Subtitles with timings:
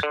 [0.00, 0.10] Hello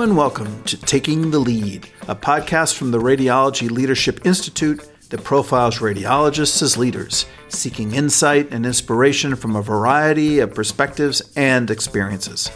[0.00, 5.80] and welcome to Taking the Lead, a podcast from the Radiology Leadership Institute that profiles
[5.80, 12.50] radiologists as leaders, seeking insight and inspiration from a variety of perspectives and experiences.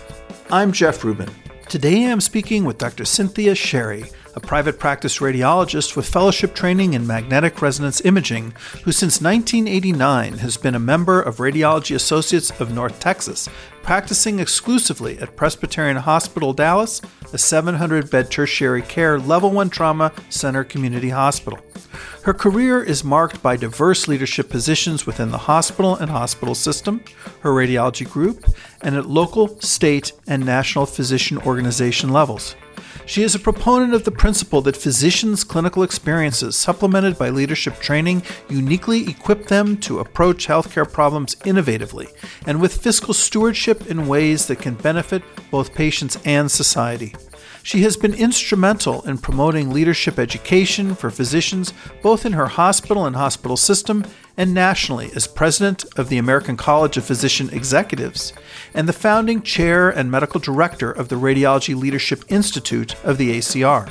[0.51, 1.29] I'm Jeff Rubin.
[1.69, 3.05] Today I'm speaking with Dr.
[3.05, 4.05] Cynthia Sherry,
[4.39, 8.53] a private practice radiologist with fellowship training in magnetic resonance imaging,
[8.85, 13.49] who since 1989 has been a member of Radiology Associates of North Texas,
[13.83, 17.03] practicing exclusively at Presbyterian Hospital Dallas,
[17.33, 21.59] a 700 bed tertiary care level 1 trauma center community hospital.
[22.23, 27.03] Her career is marked by diverse leadership positions within the hospital and hospital system,
[27.41, 28.45] her radiology group,
[28.83, 32.55] and at local, state, and national physician organization levels.
[33.07, 38.23] She is a proponent of the principle that physicians' clinical experiences, supplemented by leadership training,
[38.49, 42.09] uniquely equip them to approach healthcare problems innovatively
[42.47, 47.15] and with fiscal stewardship in ways that can benefit both patients and society.
[47.63, 53.17] She has been instrumental in promoting leadership education for physicians both in her hospital and
[53.17, 54.05] hospital system
[54.39, 58.33] and nationally as president of the American College of Physician Executives
[58.73, 63.91] and the founding chair and medical director of the Radiology Leadership Institute of the ACR.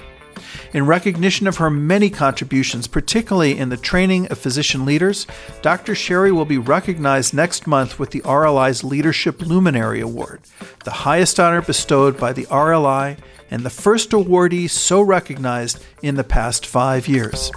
[0.73, 5.27] In recognition of her many contributions, particularly in the training of physician leaders,
[5.61, 5.95] Dr.
[5.95, 10.41] Sherry will be recognized next month with the RLI's Leadership Luminary Award,
[10.85, 13.17] the highest honor bestowed by the RLI
[13.51, 17.51] and the first awardee so recognized in the past five years.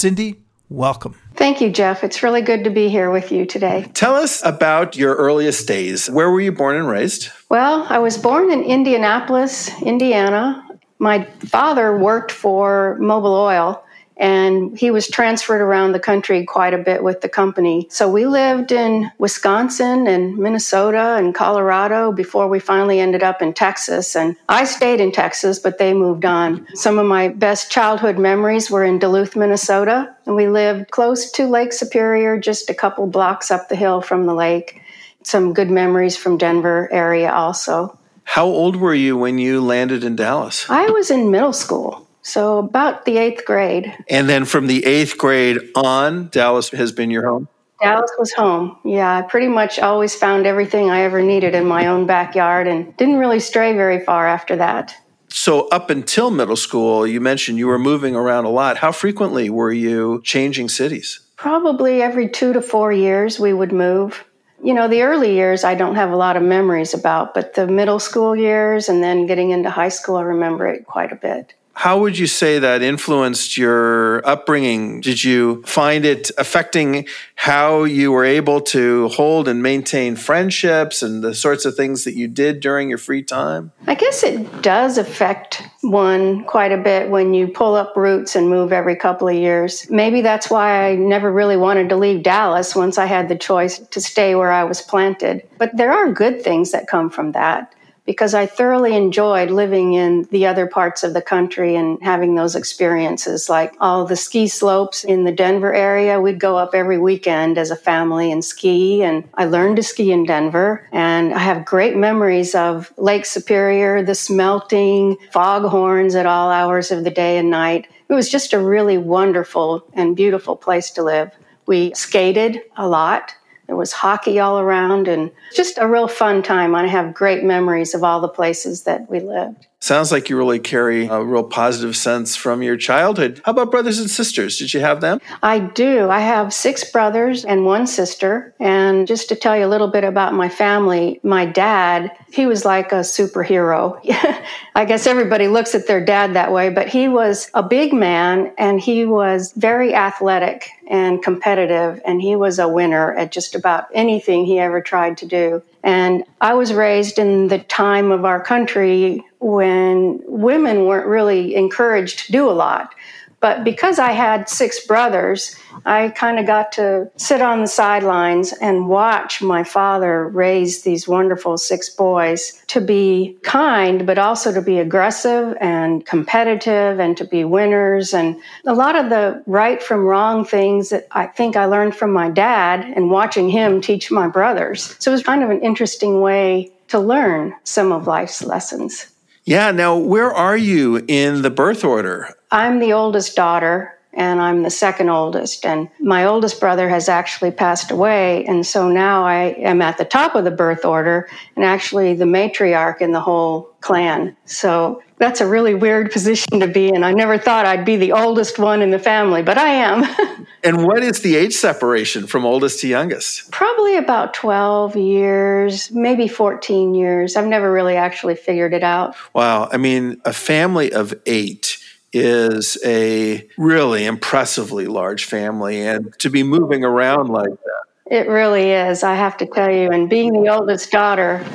[0.00, 1.14] Cindy, welcome.
[1.34, 2.02] Thank you, Jeff.
[2.02, 3.84] It's really good to be here with you today.
[3.92, 6.08] Tell us about your earliest days.
[6.08, 7.28] Where were you born and raised?
[7.50, 10.66] Well, I was born in Indianapolis, Indiana.
[10.98, 13.84] My father worked for Mobil Oil
[14.20, 17.88] and he was transferred around the country quite a bit with the company.
[17.90, 23.54] So we lived in Wisconsin and Minnesota and Colorado before we finally ended up in
[23.54, 24.14] Texas.
[24.14, 26.66] And I stayed in Texas, but they moved on.
[26.74, 31.46] Some of my best childhood memories were in Duluth, Minnesota, and we lived close to
[31.46, 34.82] Lake Superior, just a couple blocks up the hill from the lake.
[35.22, 37.98] Some good memories from Denver area also.
[38.24, 40.68] How old were you when you landed in Dallas?
[40.68, 42.06] I was in middle school.
[42.30, 43.92] So about the eighth grade.
[44.08, 47.48] And then from the eighth grade on, Dallas has been your home?
[47.82, 48.78] Dallas was home.
[48.84, 52.96] Yeah, I pretty much always found everything I ever needed in my own backyard and
[52.96, 54.94] didn't really stray very far after that.
[55.28, 58.76] So, up until middle school, you mentioned you were moving around a lot.
[58.76, 61.18] How frequently were you changing cities?
[61.36, 64.24] Probably every two to four years we would move.
[64.62, 67.66] You know, the early years I don't have a lot of memories about, but the
[67.66, 71.54] middle school years and then getting into high school, I remember it quite a bit.
[71.80, 75.00] How would you say that influenced your upbringing?
[75.00, 81.24] Did you find it affecting how you were able to hold and maintain friendships and
[81.24, 83.72] the sorts of things that you did during your free time?
[83.86, 88.50] I guess it does affect one quite a bit when you pull up roots and
[88.50, 89.88] move every couple of years.
[89.88, 93.78] Maybe that's why I never really wanted to leave Dallas once I had the choice
[93.78, 95.48] to stay where I was planted.
[95.56, 97.74] But there are good things that come from that
[98.10, 102.56] because I thoroughly enjoyed living in the other parts of the country and having those
[102.56, 103.48] experiences.
[103.48, 107.70] Like all the ski slopes in the Denver area, we'd go up every weekend as
[107.70, 109.04] a family and ski.
[109.04, 110.88] And I learned to ski in Denver.
[110.90, 117.04] And I have great memories of Lake Superior, the smelting, foghorns at all hours of
[117.04, 117.86] the day and night.
[118.08, 121.30] It was just a really wonderful and beautiful place to live.
[121.66, 123.36] We skated a lot
[123.70, 126.74] there was hockey all around and just a real fun time.
[126.74, 129.68] I have great memories of all the places that we lived.
[129.82, 133.40] Sounds like you really carry a real positive sense from your childhood.
[133.46, 134.58] How about brothers and sisters?
[134.58, 135.22] Did you have them?
[135.42, 136.10] I do.
[136.10, 138.52] I have six brothers and one sister.
[138.60, 142.66] And just to tell you a little bit about my family, my dad, he was
[142.66, 143.98] like a superhero.
[144.74, 148.52] I guess everybody looks at their dad that way, but he was a big man
[148.58, 153.86] and he was very athletic and competitive, and he was a winner at just about
[153.94, 155.62] anything he ever tried to do.
[155.82, 162.26] And I was raised in the time of our country when women weren't really encouraged
[162.26, 162.94] to do a lot.
[163.40, 165.56] But because I had six brothers,
[165.86, 171.08] I kind of got to sit on the sidelines and watch my father raise these
[171.08, 177.24] wonderful six boys to be kind, but also to be aggressive and competitive and to
[177.24, 178.12] be winners.
[178.12, 182.12] And a lot of the right from wrong things that I think I learned from
[182.12, 184.94] my dad and watching him teach my brothers.
[184.98, 189.06] So it was kind of an interesting way to learn some of life's lessons.
[189.44, 189.70] Yeah.
[189.70, 192.34] Now, where are you in the birth order?
[192.50, 195.64] I'm the oldest daughter and I'm the second oldest.
[195.64, 198.44] And my oldest brother has actually passed away.
[198.44, 202.24] And so now I am at the top of the birth order and actually the
[202.24, 204.36] matriarch in the whole clan.
[204.46, 207.04] So that's a really weird position to be in.
[207.04, 210.46] I never thought I'd be the oldest one in the family, but I am.
[210.64, 213.52] and what is the age separation from oldest to youngest?
[213.52, 217.36] Probably about 12 years, maybe 14 years.
[217.36, 219.14] I've never really actually figured it out.
[219.34, 219.68] Wow.
[219.70, 221.76] I mean, a family of eight
[222.14, 227.84] is a really impressively large family and to be moving around like that.
[228.10, 229.90] It really is, I have to tell you.
[229.90, 231.46] And being the oldest daughter,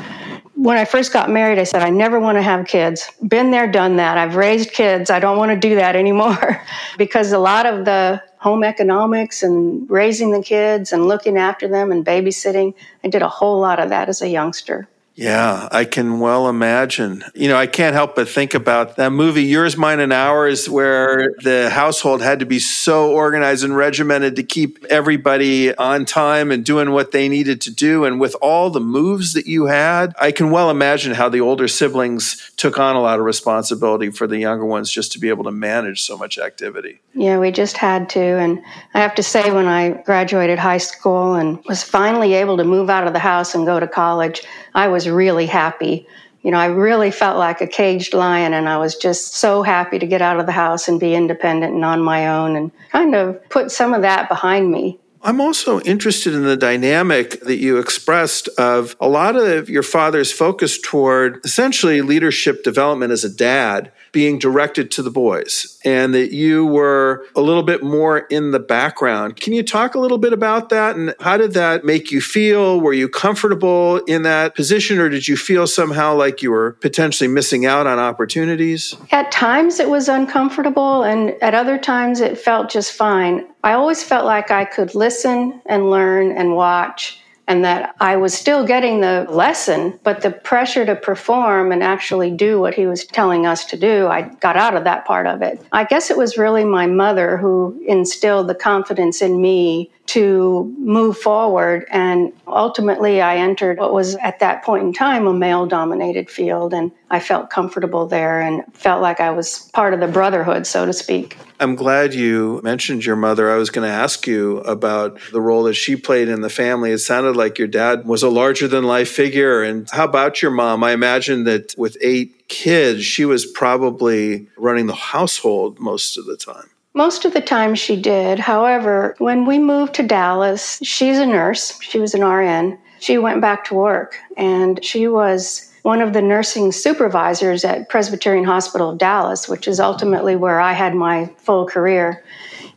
[0.65, 3.11] when I first got married, I said, I never want to have kids.
[3.27, 4.17] Been there, done that.
[4.17, 5.11] I've raised kids.
[5.11, 6.59] I don't want to do that anymore
[6.97, 11.91] because a lot of the home economics and raising the kids and looking after them
[11.91, 12.73] and babysitting,
[13.03, 14.87] I did a whole lot of that as a youngster.
[15.15, 17.23] Yeah, I can well imagine.
[17.33, 21.33] You know, I can't help but think about that movie, Yours, Mine, and Ours, where
[21.41, 26.65] the household had to be so organized and regimented to keep everybody on time and
[26.65, 28.03] doing what they needed to do.
[28.03, 31.69] And with all the moves that you had, I can well imagine how the older
[31.69, 35.45] siblings took on a lot of responsibility for the younger ones just to be able
[35.45, 36.99] to manage so much activity.
[37.13, 38.19] Yeah, we just had to.
[38.19, 38.61] And
[38.93, 42.89] I have to say, when I graduated high school and was finally able to move
[42.89, 44.41] out of the house and go to college,
[44.73, 46.07] I was really happy.
[46.41, 49.97] You know, I really felt like a caged lion, and I was just so happy
[49.97, 53.15] to get out of the house and be independent and on my own and kind
[53.15, 54.99] of put some of that behind me.
[55.23, 60.31] I'm also interested in the dynamic that you expressed of a lot of your father's
[60.31, 66.31] focus toward essentially leadership development as a dad being directed to the boys and that
[66.31, 69.35] you were a little bit more in the background.
[69.35, 72.79] Can you talk a little bit about that and how did that make you feel?
[72.79, 77.27] Were you comfortable in that position or did you feel somehow like you were potentially
[77.27, 78.95] missing out on opportunities?
[79.11, 83.45] At times it was uncomfortable and at other times it felt just fine.
[83.65, 88.33] I always felt like I could listen and learn and watch and that I was
[88.33, 93.05] still getting the lesson, but the pressure to perform and actually do what he was
[93.05, 95.61] telling us to do, I got out of that part of it.
[95.71, 101.17] I guess it was really my mother who instilled the confidence in me to move
[101.17, 101.85] forward.
[101.89, 106.73] And ultimately, I entered what was at that point in time a male dominated field.
[106.73, 110.85] And I felt comfortable there and felt like I was part of the brotherhood, so
[110.85, 111.37] to speak.
[111.59, 113.49] I'm glad you mentioned your mother.
[113.49, 116.91] I was going to ask you about the role that she played in the family.
[116.91, 119.63] It sounded like your dad was a larger than life figure.
[119.63, 120.83] And how about your mom?
[120.83, 126.37] I imagine that with eight kids, she was probably running the household most of the
[126.37, 126.69] time.
[126.97, 128.39] Most of the time she did.
[128.39, 132.79] However, when we moved to Dallas, she's a nurse, she was an RN.
[133.01, 138.45] She went back to work and she was one of the nursing supervisors at Presbyterian
[138.45, 142.23] Hospital of Dallas, which is ultimately where I had my full career.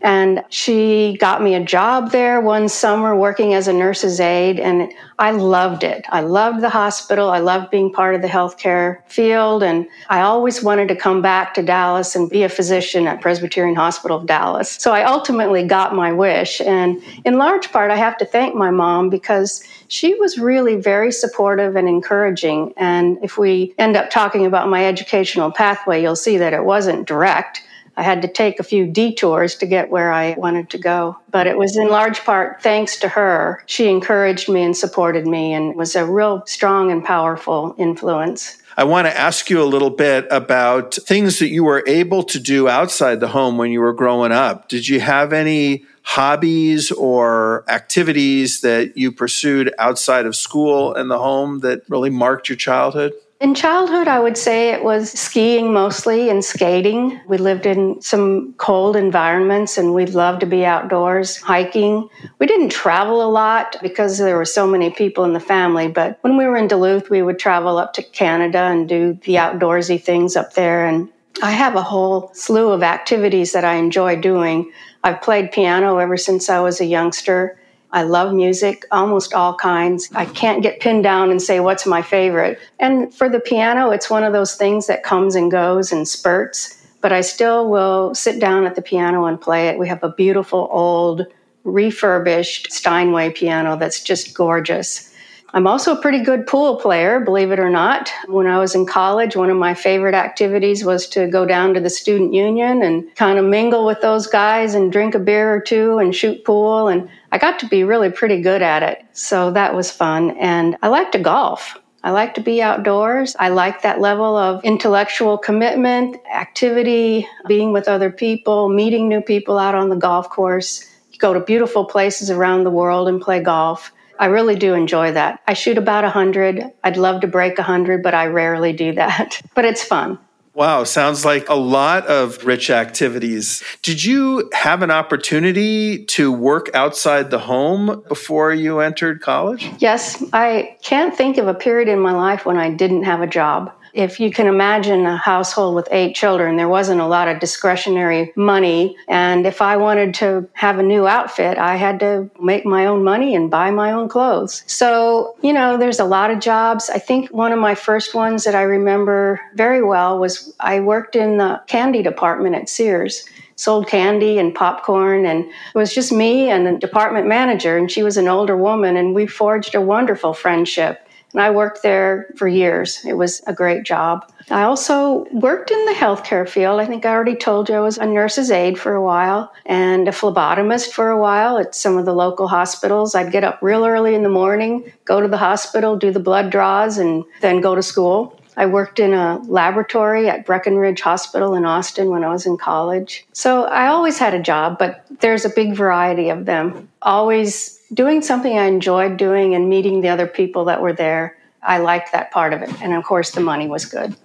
[0.01, 4.93] And she got me a job there one summer working as a nurse's aide, and
[5.19, 6.05] I loved it.
[6.09, 7.31] I loved the hospital.
[7.31, 11.55] I loved being part of the healthcare field, and I always wanted to come back
[11.55, 14.71] to Dallas and be a physician at Presbyterian Hospital of Dallas.
[14.81, 18.71] So I ultimately got my wish, and in large part, I have to thank my
[18.71, 22.73] mom because she was really very supportive and encouraging.
[22.77, 27.09] And if we end up talking about my educational pathway, you'll see that it wasn't
[27.09, 27.63] direct.
[27.99, 31.19] I had to take a few detours to get where I wanted to go.
[31.33, 33.61] But it was in large part thanks to her.
[33.67, 38.59] She encouraged me and supported me and was a real strong and powerful influence.
[38.77, 42.39] I want to ask you a little bit about things that you were able to
[42.39, 44.69] do outside the home when you were growing up.
[44.69, 51.19] Did you have any hobbies or activities that you pursued outside of school and the
[51.19, 53.13] home that really marked your childhood?
[53.41, 57.21] In childhood, I would say it was skiing mostly and skating.
[57.29, 62.09] We lived in some cold environments and we loved to be outdoors, hiking.
[62.41, 66.19] We didn't travel a lot because there were so many people in the family, but
[66.23, 70.03] when we were in Duluth, we would travel up to Canada and do the outdoorsy
[70.03, 70.85] things up there.
[70.85, 71.09] And
[71.41, 74.73] I have a whole slew of activities that I enjoy doing.
[75.05, 77.58] I've played piano ever since I was a youngster.
[77.93, 80.11] I love music, almost all kinds.
[80.15, 82.59] I can't get pinned down and say what's my favorite.
[82.79, 86.75] And for the piano, it's one of those things that comes and goes in spurts.
[87.01, 89.79] but I still will sit down at the piano and play it.
[89.79, 91.27] We have a beautiful old
[91.65, 95.08] refurbished Steinway piano that's just gorgeous.
[95.55, 98.11] I'm also a pretty good pool player, believe it or not.
[98.27, 101.81] When I was in college, one of my favorite activities was to go down to
[101.81, 105.61] the student union and kind of mingle with those guys and drink a beer or
[105.61, 106.89] two and shoot pool.
[106.89, 109.03] And I got to be really pretty good at it.
[109.13, 110.33] So that was fun.
[110.33, 111.79] And I like to golf.
[112.05, 113.35] I like to be outdoors.
[113.39, 119.59] I like that level of intellectual commitment, activity, being with other people, meeting new people
[119.59, 120.85] out on the golf course.
[121.11, 123.93] You go to beautiful places around the world and play golf.
[124.19, 125.41] I really do enjoy that.
[125.47, 126.65] I shoot about 100.
[126.85, 129.41] I'd love to break 100, but I rarely do that.
[129.55, 130.19] But it's fun.
[130.55, 133.63] Wow, sounds like a lot of rich activities.
[133.83, 139.71] Did you have an opportunity to work outside the home before you entered college?
[139.79, 143.27] Yes, I can't think of a period in my life when I didn't have a
[143.27, 147.41] job if you can imagine a household with eight children, there wasn't a lot of
[147.41, 148.97] discretionary money.
[149.09, 153.05] And if I wanted to have a new outfit, I had to make my own
[153.05, 154.63] money and buy my own clothes.
[154.67, 156.91] So, you know, there's a lot of jobs.
[156.91, 161.17] I think one of my first ones that I remember very well was I worked
[161.17, 163.25] in the candy department at Sears
[163.59, 168.05] sold candy and popcorn and it was just me and the department manager and she
[168.05, 172.49] was an older woman and we forged a wonderful friendship and I worked there for
[172.49, 173.05] years.
[173.05, 174.31] It was a great job.
[174.51, 176.81] I also worked in the healthcare field.
[176.81, 180.09] I think I already told you I was a nurse's aide for a while and
[180.09, 183.15] a phlebotomist for a while at some of the local hospitals.
[183.15, 186.51] I'd get up real early in the morning, go to the hospital, do the blood
[186.51, 188.38] draws, and then go to school.
[188.59, 193.25] I worked in a laboratory at Brackenridge Hospital in Austin when I was in college.
[193.33, 196.89] So I always had a job, but there's a big variety of them.
[197.01, 201.39] Always doing something I enjoyed doing and meeting the other people that were there.
[201.63, 202.83] I liked that part of it.
[202.83, 204.17] And of course, the money was good.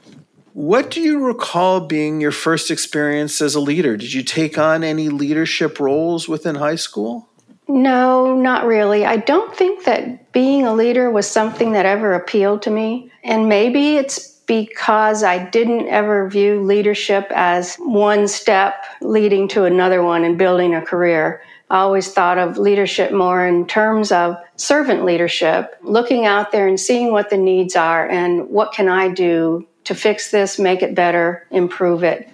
[0.53, 3.95] What do you recall being your first experience as a leader?
[3.97, 7.29] Did you take on any leadership roles within high school?
[7.67, 9.05] No, not really.
[9.05, 13.11] I don't think that being a leader was something that ever appealed to me.
[13.23, 20.03] And maybe it's because I didn't ever view leadership as one step leading to another
[20.03, 21.41] one and building a career.
[21.69, 26.79] I always thought of leadership more in terms of servant leadership, looking out there and
[26.79, 30.93] seeing what the needs are and what can I do to fix this, make it
[30.93, 32.29] better, improve it.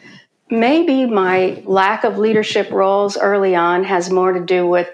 [0.49, 4.89] Maybe my lack of leadership roles early on has more to do with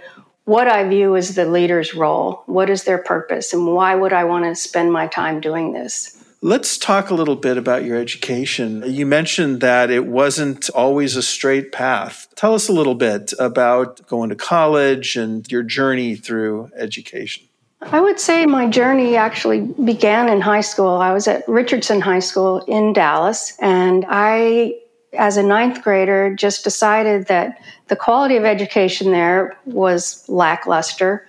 [0.46, 2.44] what I view as the leader's role.
[2.46, 6.24] What is their purpose and why would I want to spend my time doing this?
[6.42, 8.84] Let's talk a little bit about your education.
[8.86, 12.28] You mentioned that it wasn't always a straight path.
[12.36, 17.46] Tell us a little bit about going to college and your journey through education.
[17.82, 20.98] I would say my journey actually began in high school.
[20.98, 24.75] I was at Richardson High School in Dallas, and I,
[25.15, 31.25] as a ninth grader, just decided that the quality of education there was lackluster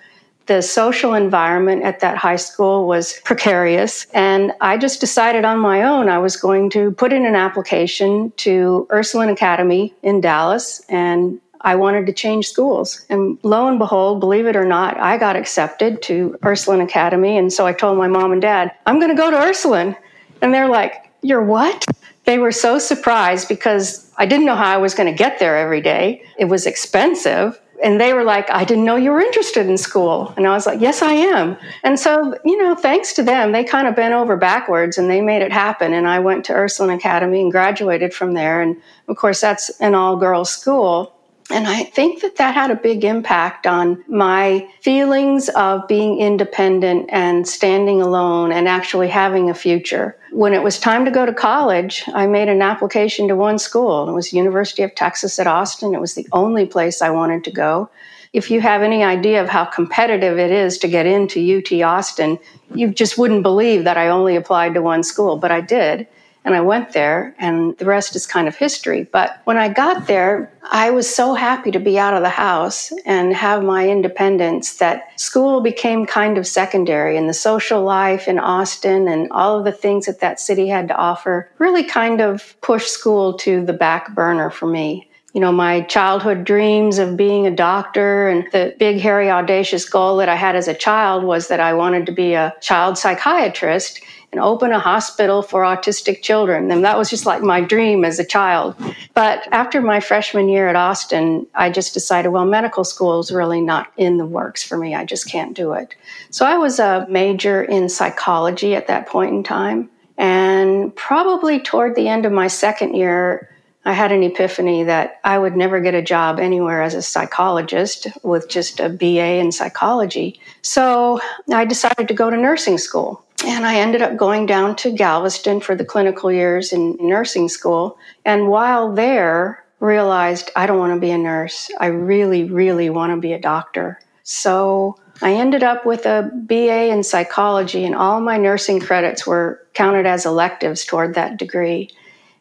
[0.46, 4.06] the social environment at that high school was precarious.
[4.14, 8.32] And I just decided on my own I was going to put in an application
[8.38, 13.04] to Ursuline Academy in Dallas and I wanted to change schools.
[13.08, 17.36] And lo and behold, believe it or not, I got accepted to Ursuline Academy.
[17.36, 19.96] And so I told my mom and dad, I'm going to go to Ursuline.
[20.42, 21.84] And they're like, You're what?
[22.26, 25.56] They were so surprised because I didn't know how I was going to get there
[25.56, 26.22] every day.
[26.38, 30.32] It was expensive and they were like, I didn't know you were interested in school.
[30.36, 31.56] And I was like, Yes, I am.
[31.82, 35.20] And so, you know, thanks to them, they kind of bent over backwards and they
[35.20, 35.92] made it happen.
[35.92, 38.60] And I went to Ursuline Academy and graduated from there.
[38.60, 41.15] And of course, that's an all girls school.
[41.50, 47.08] And I think that that had a big impact on my feelings of being independent
[47.12, 50.16] and standing alone and actually having a future.
[50.32, 54.08] When it was time to go to college, I made an application to one school.
[54.08, 55.94] It was University of Texas at Austin.
[55.94, 57.90] It was the only place I wanted to go.
[58.32, 62.40] If you have any idea of how competitive it is to get into UT Austin,
[62.74, 66.08] you just wouldn't believe that I only applied to one school, but I did.
[66.46, 69.02] And I went there, and the rest is kind of history.
[69.02, 72.92] But when I got there, I was so happy to be out of the house
[73.04, 77.16] and have my independence that school became kind of secondary.
[77.16, 80.86] And the social life in Austin and all of the things that that city had
[80.86, 85.52] to offer really kind of pushed school to the back burner for me you know,
[85.52, 90.34] my childhood dreams of being a doctor and the big, hairy, audacious goal that I
[90.34, 94.00] had as a child was that I wanted to be a child psychiatrist
[94.32, 96.70] and open a hospital for autistic children.
[96.70, 98.74] And that was just like my dream as a child.
[99.14, 103.60] But after my freshman year at Austin, I just decided, well, medical school is really
[103.60, 104.94] not in the works for me.
[104.94, 105.94] I just can't do it.
[106.30, 109.88] So I was a major in psychology at that point in time.
[110.18, 113.50] And probably toward the end of my second year,
[113.84, 118.08] I had an epiphany that I would never get a job anywhere as a psychologist
[118.24, 120.40] with just a BA in psychology.
[120.62, 121.20] So
[121.52, 123.24] I decided to go to nursing school.
[123.44, 127.98] And I ended up going down to Galveston for the clinical years in nursing school.
[128.24, 131.70] And while there, realized I don't want to be a nurse.
[131.78, 134.00] I really, really want to be a doctor.
[134.22, 139.62] So I ended up with a BA in psychology, and all my nursing credits were
[139.74, 141.90] counted as electives toward that degree.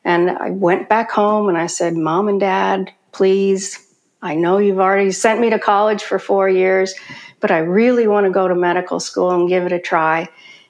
[0.04, 3.80] And I went back home and I said, Mom and Dad, please,
[4.22, 6.94] I know you've already sent me to college for four years,
[7.40, 10.30] but I really want to go to medical school and give it a try.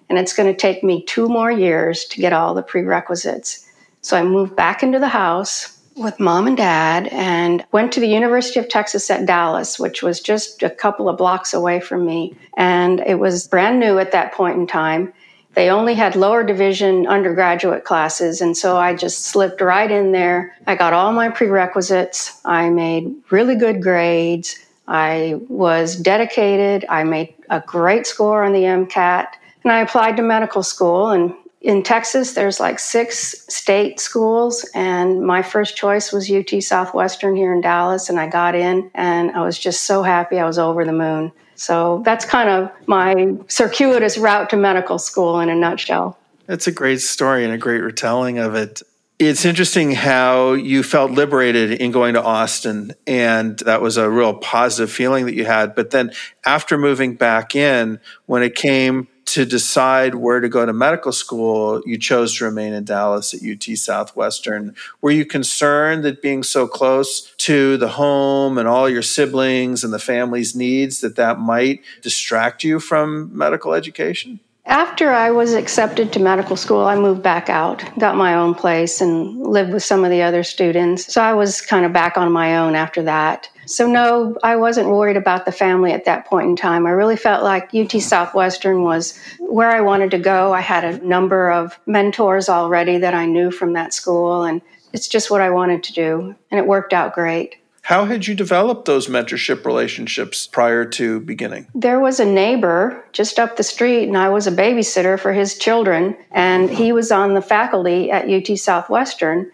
[0.10, 3.68] And it's going to take me two more years to get all the prerequisites.
[4.02, 8.08] So I moved back into the house with mom and dad and went to the
[8.08, 12.36] University of Texas at Dallas, which was just a couple of blocks away from me.
[12.58, 15.14] And it was brand new at that point in time.
[15.54, 18.42] They only had lower division undergraduate classes.
[18.42, 20.54] And so I just slipped right in there.
[20.68, 22.42] I got all my prerequisites.
[22.44, 24.60] I made really good grades.
[24.86, 26.86] I was dedicated.
[26.90, 29.28] I made a great score on the MCAT.
[29.66, 31.34] And I applied to medical school and
[31.66, 37.52] in Texas, there's like six state schools, and my first choice was UT Southwestern here
[37.52, 40.38] in Dallas, and I got in, and I was just so happy.
[40.38, 41.32] I was over the moon.
[41.56, 46.20] So that's kind of my circuitous route to medical school in a nutshell.
[46.48, 48.84] It's a great story and a great retelling of it.
[49.18, 54.36] It's interesting how you felt liberated in going to Austin, and that was a real
[54.36, 55.74] positive feeling that you had.
[55.74, 56.12] But then
[56.46, 61.82] after moving back in, when it came to decide where to go to medical school,
[61.86, 64.74] you chose to remain in Dallas at UT Southwestern.
[65.02, 69.92] Were you concerned that being so close to the home and all your siblings and
[69.92, 74.40] the family's needs that that might distract you from medical education?
[74.68, 79.02] After I was accepted to medical school, I moved back out, got my own place,
[79.02, 81.14] and lived with some of the other students.
[81.14, 83.50] So I was kind of back on my own after that.
[83.66, 86.86] So, no, I wasn't worried about the family at that point in time.
[86.86, 90.54] I really felt like UT Southwestern was where I wanted to go.
[90.54, 94.62] I had a number of mentors already that I knew from that school, and
[94.94, 96.36] it's just what I wanted to do.
[96.52, 97.58] And it worked out great.
[97.86, 101.68] How had you developed those mentorship relationships prior to beginning?
[101.76, 105.56] There was a neighbor just up the street, and I was a babysitter for his
[105.60, 109.52] children, and he was on the faculty at UT Southwestern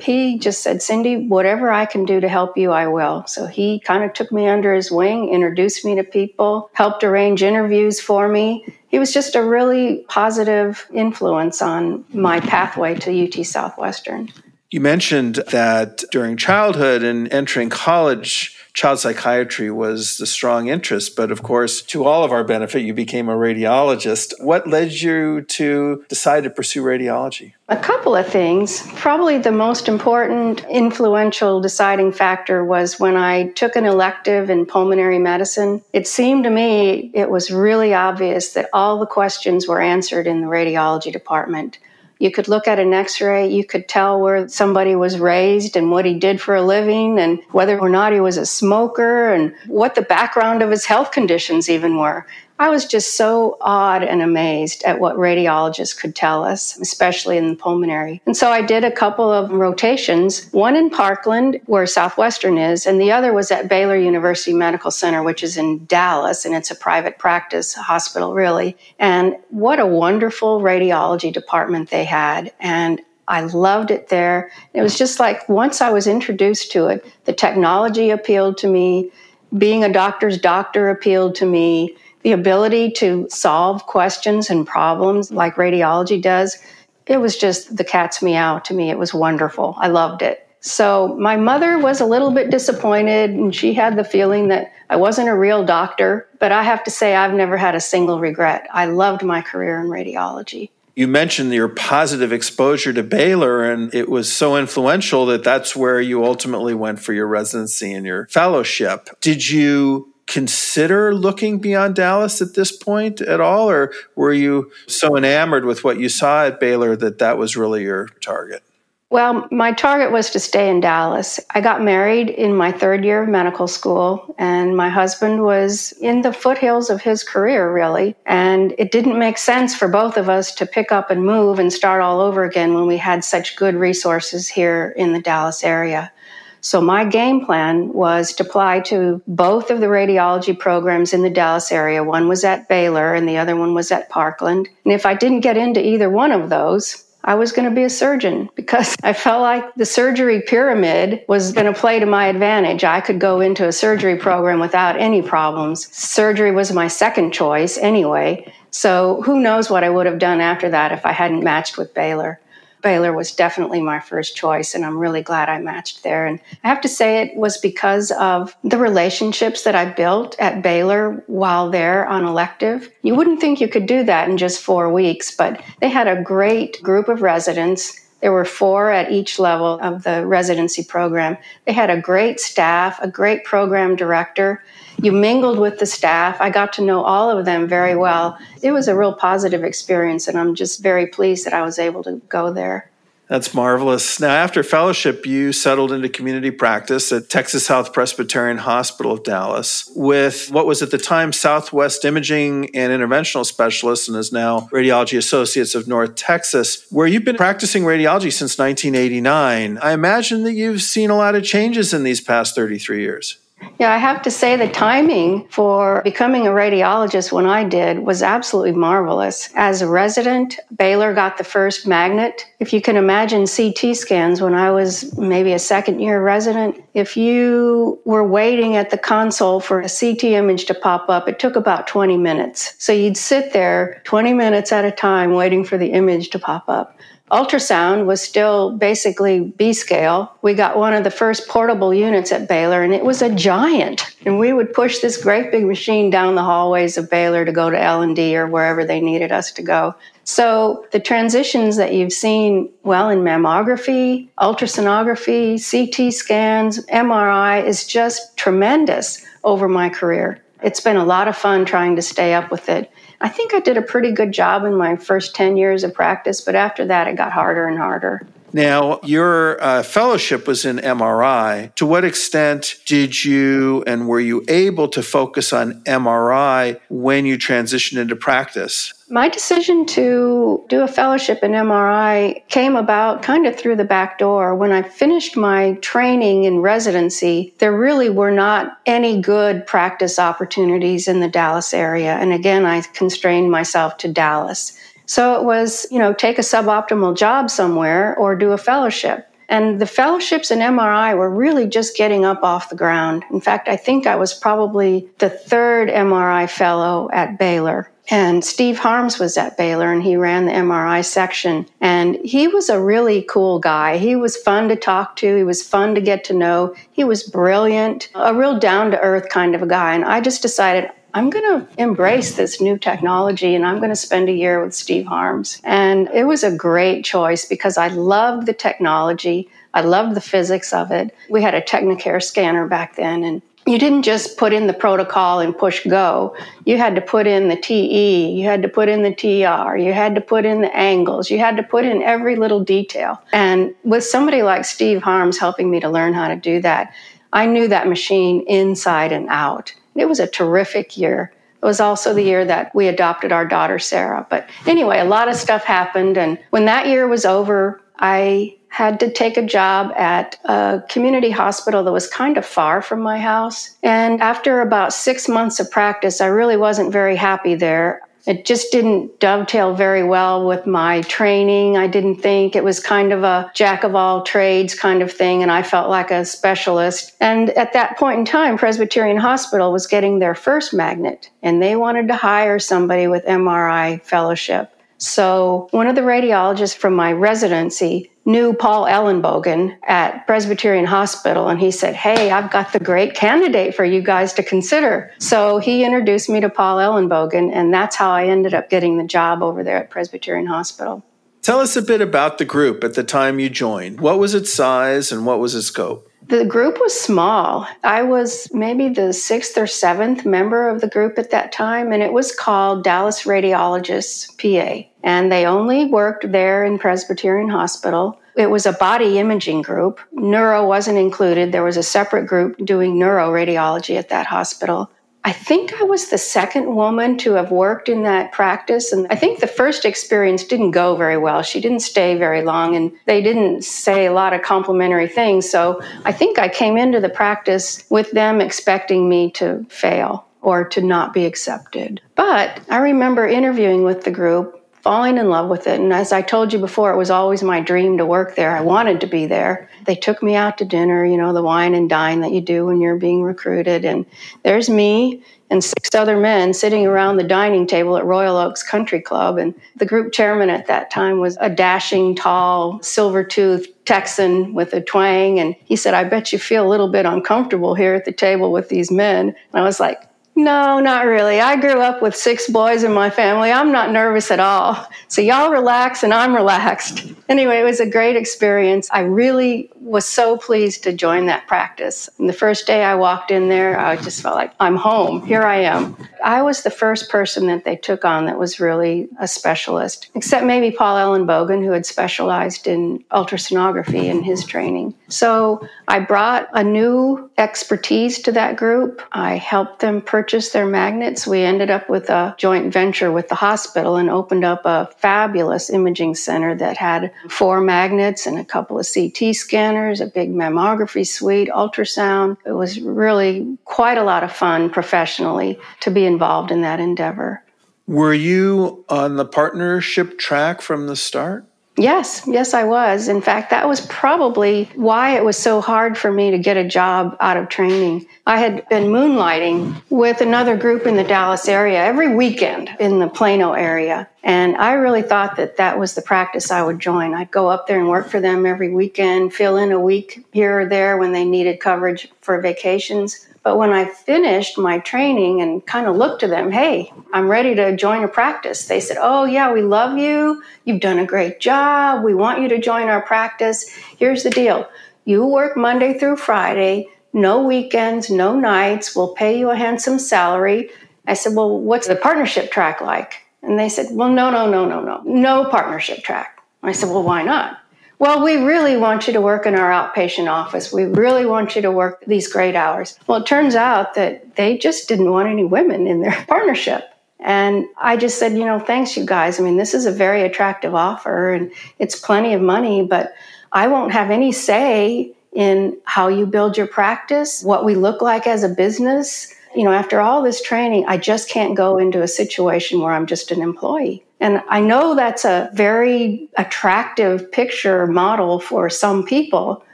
[0.00, 3.26] he just said, Cindy, whatever I can do to help you, I will.
[3.26, 7.42] So he kind of took me under his wing, introduced me to people, helped arrange
[7.42, 8.64] interviews for me.
[8.88, 14.30] He was just a really positive influence on my pathway to UT Southwestern.
[14.70, 21.16] You mentioned that during childhood and entering college, child psychiatry was the strong interest.
[21.16, 24.32] But of course, to all of our benefit, you became a radiologist.
[24.40, 27.54] What led you to decide to pursue radiology?
[27.68, 28.82] A couple of things.
[28.96, 35.18] Probably the most important, influential deciding factor was when I took an elective in pulmonary
[35.18, 35.82] medicine.
[35.92, 40.40] It seemed to me it was really obvious that all the questions were answered in
[40.40, 41.78] the radiology department.
[42.20, 45.90] You could look at an x ray, you could tell where somebody was raised and
[45.90, 49.54] what he did for a living and whether or not he was a smoker and
[49.66, 52.26] what the background of his health conditions even were.
[52.60, 57.48] I was just so awed and amazed at what radiologists could tell us, especially in
[57.48, 58.20] the pulmonary.
[58.26, 63.00] And so I did a couple of rotations, one in Parkland, where Southwestern is, and
[63.00, 66.74] the other was at Baylor University Medical Center, which is in Dallas, and it's a
[66.74, 68.76] private practice hospital, really.
[68.98, 72.52] And what a wonderful radiology department they had.
[72.60, 74.50] And I loved it there.
[74.74, 79.12] It was just like once I was introduced to it, the technology appealed to me.
[79.56, 85.54] Being a doctor's doctor appealed to me the ability to solve questions and problems like
[85.56, 86.58] radiology does,
[87.06, 88.90] it was just the cat's meow to me.
[88.90, 89.74] It was wonderful.
[89.78, 90.46] I loved it.
[90.60, 94.96] So my mother was a little bit disappointed and she had the feeling that I
[94.96, 98.66] wasn't a real doctor, but I have to say I've never had a single regret.
[98.70, 100.70] I loved my career in radiology.
[100.94, 106.00] You mentioned your positive exposure to Baylor, and it was so influential that that's where
[106.00, 109.08] you ultimately went for your residency and your fellowship.
[109.20, 115.16] Did you consider looking beyond Dallas at this point at all, or were you so
[115.16, 118.62] enamored with what you saw at Baylor that that was really your target?
[119.10, 121.40] Well, my target was to stay in Dallas.
[121.50, 126.22] I got married in my third year of medical school, and my husband was in
[126.22, 128.14] the foothills of his career, really.
[128.24, 131.72] And it didn't make sense for both of us to pick up and move and
[131.72, 136.12] start all over again when we had such good resources here in the Dallas area.
[136.60, 141.30] So my game plan was to apply to both of the radiology programs in the
[141.30, 142.04] Dallas area.
[142.04, 144.68] One was at Baylor and the other one was at Parkland.
[144.84, 147.84] And if I didn't get into either one of those, I was going to be
[147.84, 152.26] a surgeon because I felt like the surgery pyramid was going to play to my
[152.26, 152.84] advantage.
[152.84, 155.94] I could go into a surgery program without any problems.
[155.94, 158.52] Surgery was my second choice anyway.
[158.70, 161.92] So who knows what I would have done after that if I hadn't matched with
[161.94, 162.40] Baylor.
[162.82, 166.26] Baylor was definitely my first choice, and I'm really glad I matched there.
[166.26, 170.62] And I have to say, it was because of the relationships that I built at
[170.62, 172.90] Baylor while there on elective.
[173.02, 176.22] You wouldn't think you could do that in just four weeks, but they had a
[176.22, 178.00] great group of residents.
[178.20, 181.36] There were four at each level of the residency program.
[181.64, 184.62] They had a great staff, a great program director
[185.02, 186.40] you mingled with the staff.
[186.40, 188.38] I got to know all of them very well.
[188.62, 192.02] It was a real positive experience, and I'm just very pleased that I was able
[192.04, 192.89] to go there.
[193.30, 194.18] That's marvelous.
[194.18, 199.88] Now, after fellowship, you settled into community practice at Texas Health Presbyterian Hospital of Dallas
[199.94, 205.16] with what was at the time Southwest Imaging and Interventional Specialists and is now Radiology
[205.16, 209.78] Associates of North Texas, where you've been practicing radiology since 1989.
[209.78, 213.39] I imagine that you've seen a lot of changes in these past 33 years.
[213.78, 218.22] Yeah, I have to say the timing for becoming a radiologist when I did was
[218.22, 219.48] absolutely marvelous.
[219.54, 222.44] As a resident, Baylor got the first magnet.
[222.58, 227.16] If you can imagine CT scans when I was maybe a second year resident, if
[227.16, 231.56] you were waiting at the console for a CT image to pop up, it took
[231.56, 232.74] about 20 minutes.
[232.78, 236.64] So you'd sit there 20 minutes at a time waiting for the image to pop
[236.68, 236.98] up.
[237.30, 240.34] Ultrasound was still basically B scale.
[240.42, 244.16] We got one of the first portable units at Baylor, and it was a giant.
[244.26, 247.70] And we would push this great big machine down the hallways of Baylor to go
[247.70, 249.94] to L&D or wherever they needed us to go.
[250.24, 258.36] So the transitions that you've seen, well, in mammography, ultrasonography, CT scans, MRI is just
[258.36, 260.42] tremendous over my career.
[260.62, 262.90] It's been a lot of fun trying to stay up with it.
[263.20, 266.40] I think I did a pretty good job in my first 10 years of practice,
[266.40, 268.26] but after that, it got harder and harder.
[268.52, 271.74] Now, your uh, fellowship was in MRI.
[271.76, 277.38] To what extent did you and were you able to focus on MRI when you
[277.38, 278.92] transitioned into practice?
[279.08, 284.18] My decision to do a fellowship in MRI came about kind of through the back
[284.18, 284.54] door.
[284.54, 291.08] When I finished my training in residency, there really were not any good practice opportunities
[291.08, 292.14] in the Dallas area.
[292.14, 294.78] And again, I constrained myself to Dallas.
[295.10, 299.26] So it was, you know, take a suboptimal job somewhere or do a fellowship.
[299.48, 303.24] And the fellowships in MRI were really just getting up off the ground.
[303.32, 307.90] In fact, I think I was probably the third MRI fellow at Baylor.
[308.08, 311.66] And Steve Harms was at Baylor and he ran the MRI section.
[311.80, 313.98] And he was a really cool guy.
[313.98, 315.36] He was fun to talk to.
[315.36, 316.76] He was fun to get to know.
[316.92, 319.92] He was brilliant, a real down to earth kind of a guy.
[319.92, 323.96] And I just decided I'm going to embrace this new technology and I'm going to
[323.96, 325.60] spend a year with Steve Harms.
[325.64, 329.48] And it was a great choice because I loved the technology.
[329.74, 331.14] I loved the physics of it.
[331.28, 335.40] We had a Technicare scanner back then and you didn't just put in the protocol
[335.40, 336.34] and push go.
[336.64, 339.92] You had to put in the TE, you had to put in the TR, you
[339.92, 343.22] had to put in the angles, you had to put in every little detail.
[343.32, 346.94] And with somebody like Steve Harms helping me to learn how to do that,
[347.32, 349.72] I knew that machine inside and out.
[349.94, 351.32] It was a terrific year.
[351.62, 354.26] It was also the year that we adopted our daughter, Sarah.
[354.30, 356.16] But anyway, a lot of stuff happened.
[356.16, 361.30] And when that year was over, I had to take a job at a community
[361.30, 363.76] hospital that was kind of far from my house.
[363.82, 368.00] And after about six months of practice, I really wasn't very happy there.
[368.26, 371.76] It just didn't dovetail very well with my training.
[371.76, 375.42] I didn't think it was kind of a jack of all trades kind of thing,
[375.42, 377.14] and I felt like a specialist.
[377.20, 381.76] And at that point in time, Presbyterian Hospital was getting their first magnet, and they
[381.76, 384.72] wanted to hire somebody with MRI fellowship.
[384.98, 391.58] So, one of the radiologists from my residency knew Paul Ellenbogen at Presbyterian Hospital, and
[391.58, 395.12] he said, Hey, I've got the great candidate for you guys to consider.
[395.18, 399.04] So, he introduced me to Paul Ellenbogen, and that's how I ended up getting the
[399.04, 401.02] job over there at Presbyterian Hospital.
[401.42, 404.00] Tell us a bit about the group at the time you joined.
[404.00, 406.09] What was its size and what was its scope?
[406.30, 407.66] The group was small.
[407.82, 412.04] I was maybe the sixth or seventh member of the group at that time, and
[412.04, 414.88] it was called Dallas Radiologists PA.
[415.02, 418.20] And they only worked there in Presbyterian Hospital.
[418.36, 419.98] It was a body imaging group.
[420.12, 421.50] Neuro wasn't included.
[421.50, 424.88] There was a separate group doing neuroradiology at that hospital.
[425.22, 428.92] I think I was the second woman to have worked in that practice.
[428.92, 431.42] And I think the first experience didn't go very well.
[431.42, 435.50] She didn't stay very long and they didn't say a lot of complimentary things.
[435.50, 440.64] So I think I came into the practice with them expecting me to fail or
[440.64, 442.00] to not be accepted.
[442.14, 445.80] But I remember interviewing with the group falling in love with it.
[445.80, 448.56] And as I told you before, it was always my dream to work there.
[448.56, 449.68] I wanted to be there.
[449.84, 452.66] They took me out to dinner, you know, the wine and dine that you do
[452.66, 453.84] when you're being recruited.
[453.84, 454.06] And
[454.42, 459.00] there's me and six other men sitting around the dining table at Royal Oaks Country
[459.00, 459.36] Club.
[459.36, 464.72] And the group chairman at that time was a dashing, tall, silver toothed Texan with
[464.72, 465.40] a twang.
[465.40, 468.52] And he said, I bet you feel a little bit uncomfortable here at the table
[468.52, 469.28] with these men.
[469.28, 470.00] And I was like,
[470.40, 471.40] no, not really.
[471.40, 473.52] I grew up with six boys in my family.
[473.52, 474.86] I'm not nervous at all.
[475.08, 477.06] So y'all relax and I'm relaxed.
[477.30, 478.88] Anyway, it was a great experience.
[478.90, 482.10] I really was so pleased to join that practice.
[482.18, 485.24] And the first day I walked in there, I just felt like I'm home.
[485.24, 485.96] Here I am.
[486.24, 490.44] I was the first person that they took on that was really a specialist, except
[490.44, 494.94] maybe Paul Ellenbogen, who had specialized in ultrasonography in his training.
[495.06, 499.02] So I brought a new expertise to that group.
[499.12, 501.26] I helped them purchase their magnets.
[501.26, 505.70] We ended up with a joint venture with the hospital and opened up a fabulous
[505.70, 511.06] imaging center that had four magnets and a couple of CT scanners, a big mammography
[511.06, 512.36] suite, ultrasound.
[512.46, 517.42] It was really quite a lot of fun professionally to be involved in that endeavor.
[517.86, 521.49] Were you on the partnership track from the start?
[521.76, 523.08] Yes, yes, I was.
[523.08, 526.68] In fact, that was probably why it was so hard for me to get a
[526.68, 528.06] job out of training.
[528.26, 533.08] I had been moonlighting with another group in the Dallas area every weekend in the
[533.08, 534.08] Plano area.
[534.22, 537.14] And I really thought that that was the practice I would join.
[537.14, 540.60] I'd go up there and work for them every weekend, fill in a week here
[540.60, 543.26] or there when they needed coverage for vacations.
[543.42, 547.54] But when I finished my training and kind of looked to them, hey, I'm ready
[547.54, 550.42] to join a practice, they said, oh, yeah, we love you.
[550.64, 552.04] You've done a great job.
[552.04, 553.68] We want you to join our practice.
[553.98, 554.68] Here's the deal
[555.06, 558.94] you work Monday through Friday, no weekends, no nights.
[558.94, 560.70] We'll pay you a handsome salary.
[561.06, 563.14] I said, well, what's the partnership track like?
[563.42, 566.42] And they said, well, no, no, no, no, no, no partnership track.
[566.62, 567.58] I said, well, why not?
[568.00, 570.72] Well, we really want you to work in our outpatient office.
[570.72, 572.98] We really want you to work these great hours.
[573.06, 576.88] Well, it turns out that they just didn't want any women in their partnership.
[577.18, 579.38] And I just said, you know, thanks, you guys.
[579.38, 583.12] I mean, this is a very attractive offer and it's plenty of money, but
[583.52, 588.26] I won't have any say in how you build your practice, what we look like
[588.26, 589.34] as a business.
[589.54, 593.04] You know, after all this training, I just can't go into a situation where I'm
[593.04, 594.06] just an employee.
[594.20, 599.64] And I know that's a very attractive picture model for some people,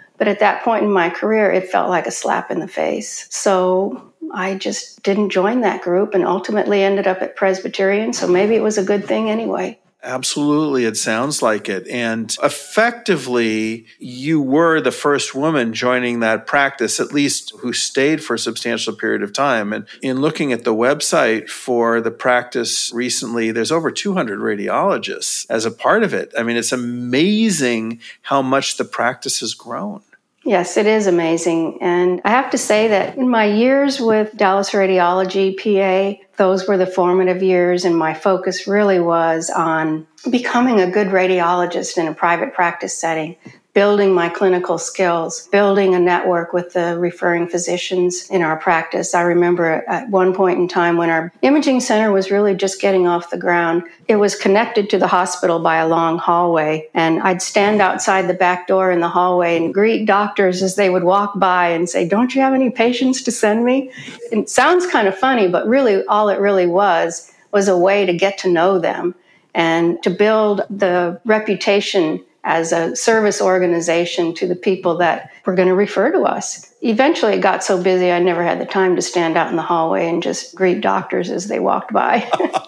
[0.19, 3.27] but at that point in my career, it felt like a slap in the face.
[3.31, 8.13] So I just didn't join that group and ultimately ended up at Presbyterian.
[8.13, 9.79] So maybe it was a good thing anyway.
[10.07, 11.89] Absolutely, it sounds like it.
[11.89, 18.35] And effectively, you were the first woman joining that practice, at least who stayed for
[18.35, 19.73] a substantial period of time.
[19.73, 25.67] And in looking at the website for the practice recently, there's over 200 radiologists as
[25.67, 26.33] a part of it.
[26.39, 30.03] I mean, it's amazing how much the practice has grown.
[30.45, 31.79] Yes, it is amazing.
[31.83, 36.77] And I have to say that in my years with Dallas Radiology PA, those were
[36.77, 42.15] the formative years, and my focus really was on becoming a good radiologist in a
[42.15, 43.37] private practice setting
[43.77, 49.15] building my clinical skills, building a network with the referring physicians in our practice.
[49.15, 53.07] I remember at one point in time when our imaging center was really just getting
[53.07, 56.89] off the ground, it was connected to the hospital by a long hallway.
[56.95, 60.89] And I'd stand outside the back door in the hallway and greet doctors as they
[60.89, 63.93] would walk by and say, Don't you have any patients to send me?
[64.33, 68.15] It sounds kind of funny, but really, all it really was was a way to
[68.15, 69.15] get to know them
[69.53, 75.67] and to build the reputation as a service organization to the people that were going
[75.67, 76.73] to refer to us.
[76.81, 79.63] Eventually, it got so busy, I never had the time to stand out in the
[79.63, 82.31] hallway and just greet doctors as they walked by.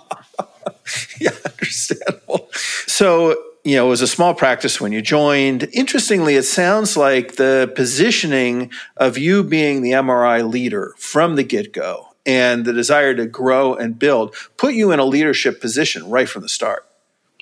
[1.21, 2.49] yeah, understandable.
[2.53, 5.69] So, you know, it was a small practice when you joined.
[5.73, 11.73] Interestingly, it sounds like the positioning of you being the MRI leader from the get
[11.73, 16.29] go and the desire to grow and build put you in a leadership position right
[16.29, 16.85] from the start.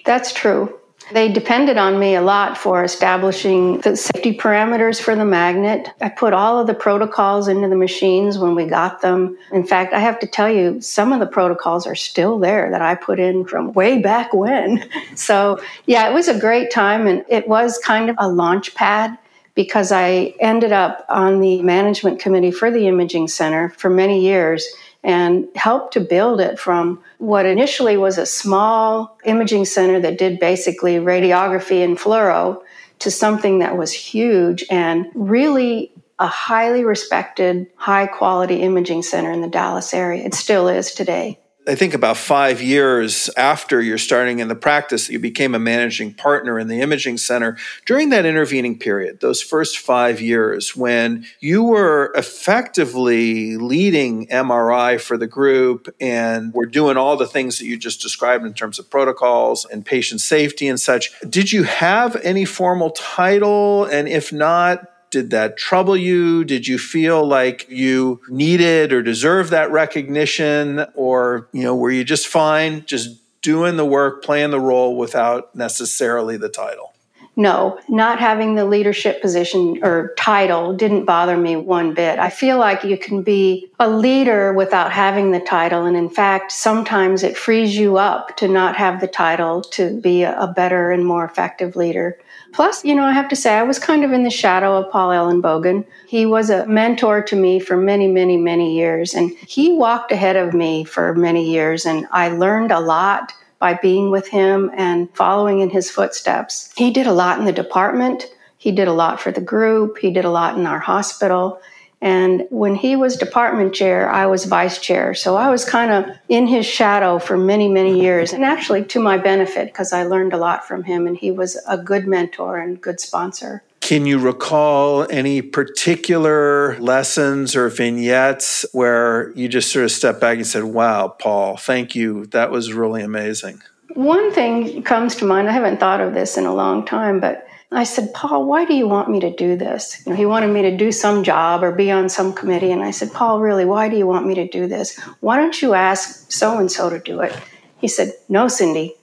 [0.05, 0.79] That's true.
[1.13, 5.89] They depended on me a lot for establishing the safety parameters for the magnet.
[6.01, 9.39] I put all of the protocols into the machines when we got them.
[9.53, 12.83] In fact, I have to tell you, some of the protocols are still there that
[12.83, 14.89] I put in from way back when.
[15.15, 19.17] So, yeah, it was a great time and it was kind of a launch pad
[19.55, 24.67] because I ended up on the management committee for the imaging center for many years
[25.05, 30.41] and helped to build it from what initially was a small imaging center that did
[30.41, 32.63] basically radiography and fluoro
[32.99, 39.43] to something that was huge and really a highly respected, high quality imaging center in
[39.43, 40.25] the Dallas area.
[40.25, 41.39] It still is today.
[41.69, 46.15] I think about five years after you're starting in the practice, you became a managing
[46.15, 47.57] partner in the imaging center.
[47.85, 55.17] During that intervening period, those first five years, when you were effectively leading MRI for
[55.17, 58.89] the group and were doing all the things that you just described in terms of
[58.89, 63.87] protocols and patient safety and such, did you have any formal title?
[63.87, 66.45] And if not, did that trouble you?
[66.45, 70.87] Did you feel like you needed or deserved that recognition?
[70.95, 75.55] Or, you know, were you just fine, just doing the work, playing the role without
[75.55, 76.93] necessarily the title?
[77.39, 82.19] No, not having the leadership position or title didn't bother me one bit.
[82.19, 85.85] I feel like you can be a leader without having the title.
[85.85, 90.23] And in fact, sometimes it frees you up to not have the title to be
[90.23, 92.19] a better and more effective leader.
[92.57, 94.91] Plus, you know, I have to say, I was kind of in the shadow of
[94.91, 95.85] Paul Ellenbogen.
[96.07, 99.13] He was a mentor to me for many, many, many years.
[99.13, 101.85] And he walked ahead of me for many years.
[101.85, 106.73] And I learned a lot by being with him and following in his footsteps.
[106.79, 108.25] He did a lot in the department.
[108.57, 109.99] He did a lot for the group.
[109.99, 111.61] He did a lot in our hospital.
[112.07, 115.13] And when he was department chair, I was vice chair.
[115.13, 119.01] So I was kind of in his shadow for many, many years, and actually to
[119.01, 122.59] my benefit because I learned a lot from him, and he was a good mentor
[122.59, 123.65] and good sponsor.
[123.81, 130.37] Can you recall any particular lessons or vignettes where you just sort of stepped back
[130.37, 132.27] and said, Wow, Paul, thank you.
[132.27, 133.63] That was really amazing?
[133.95, 135.49] One thing comes to mind.
[135.49, 137.46] I haven't thought of this in a long time, but
[137.77, 140.03] I said, Paul, why do you want me to do this?
[140.07, 142.73] You know, he wanted me to do some job or be on some committee.
[142.73, 144.99] And I said, Paul, really, why do you want me to do this?
[145.21, 147.39] Why don't you ask so and so to do it?
[147.77, 148.95] He said, No, Cindy,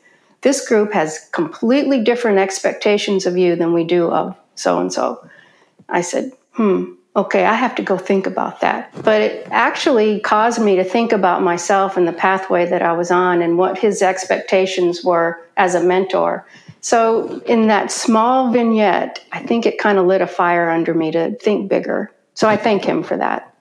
[0.41, 5.23] this group has completely different expectations of you than we do of so and so.
[5.87, 8.91] I said, Hmm, okay, I have to go think about that.
[9.03, 13.11] But it actually caused me to think about myself and the pathway that I was
[13.11, 16.47] on and what his expectations were as a mentor.
[16.83, 21.11] So, in that small vignette, I think it kind of lit a fire under me
[21.11, 22.11] to think bigger.
[22.33, 23.52] So, I thank him for that.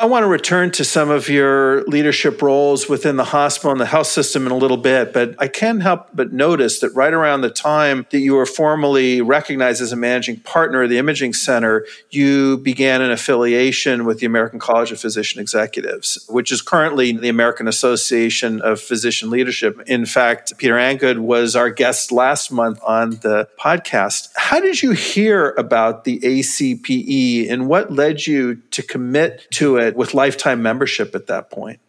[0.00, 3.84] I want to return to some of your leadership roles within the hospital and the
[3.84, 7.42] health system in a little bit, but I can't help but notice that right around
[7.42, 11.84] the time that you were formally recognized as a managing partner of the Imaging Center,
[12.08, 17.28] you began an affiliation with the American College of Physician Executives, which is currently the
[17.28, 19.82] American Association of Physician Leadership.
[19.86, 24.30] In fact, Peter Angood was our guest last month on the podcast.
[24.34, 29.89] How did you hear about the ACPE and what led you to commit to it?
[29.90, 31.80] It with lifetime membership at that point?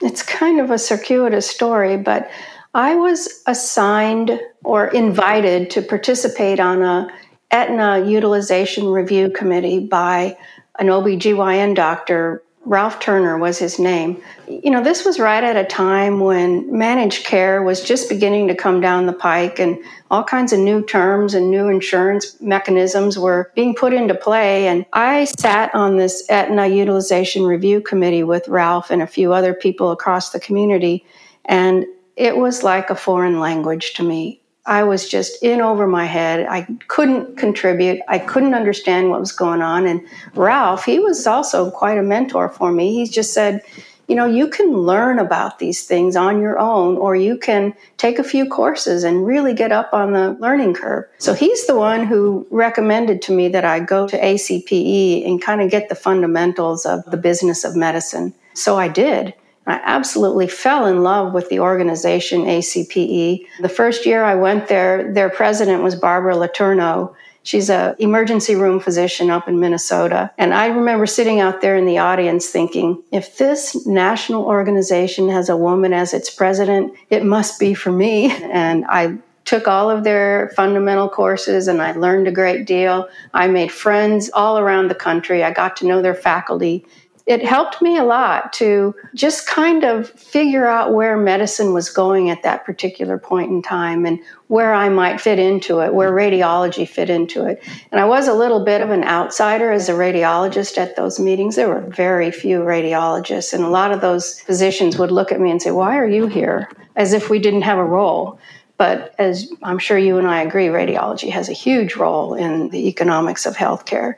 [0.00, 2.30] It's kind of a circuitous story, but
[2.74, 7.08] I was assigned or invited to participate on a
[7.50, 10.36] Aetna utilization review committee by
[10.78, 14.22] an OBGYN doctor Ralph Turner was his name.
[14.46, 18.54] You know, this was right at a time when managed care was just beginning to
[18.54, 19.78] come down the pike and
[20.10, 24.68] all kinds of new terms and new insurance mechanisms were being put into play.
[24.68, 29.54] And I sat on this Aetna Utilization Review Committee with Ralph and a few other
[29.54, 31.06] people across the community.
[31.46, 34.42] And it was like a foreign language to me.
[34.68, 36.46] I was just in over my head.
[36.46, 38.00] I couldn't contribute.
[38.06, 39.86] I couldn't understand what was going on.
[39.86, 42.92] And Ralph, he was also quite a mentor for me.
[42.92, 43.62] He just said,
[44.08, 48.18] you know, you can learn about these things on your own, or you can take
[48.18, 51.04] a few courses and really get up on the learning curve.
[51.18, 55.60] So he's the one who recommended to me that I go to ACPE and kind
[55.62, 58.34] of get the fundamentals of the business of medicine.
[58.54, 59.34] So I did.
[59.68, 63.46] I absolutely fell in love with the organization ACPE.
[63.60, 67.14] The first year I went there, their president was Barbara Letourneau.
[67.42, 70.30] She's a emergency room physician up in Minnesota.
[70.38, 75.48] And I remember sitting out there in the audience thinking, if this national organization has
[75.48, 78.30] a woman as its president, it must be for me.
[78.30, 83.08] And I took all of their fundamental courses and I learned a great deal.
[83.32, 85.42] I made friends all around the country.
[85.42, 86.84] I got to know their faculty
[87.28, 92.30] it helped me a lot to just kind of figure out where medicine was going
[92.30, 96.88] at that particular point in time and where I might fit into it, where radiology
[96.88, 97.62] fit into it.
[97.92, 101.54] And I was a little bit of an outsider as a radiologist at those meetings.
[101.54, 105.50] There were very few radiologists, and a lot of those physicians would look at me
[105.50, 106.70] and say, Why are you here?
[106.96, 108.40] As if we didn't have a role.
[108.78, 112.88] But as I'm sure you and I agree, radiology has a huge role in the
[112.88, 114.14] economics of healthcare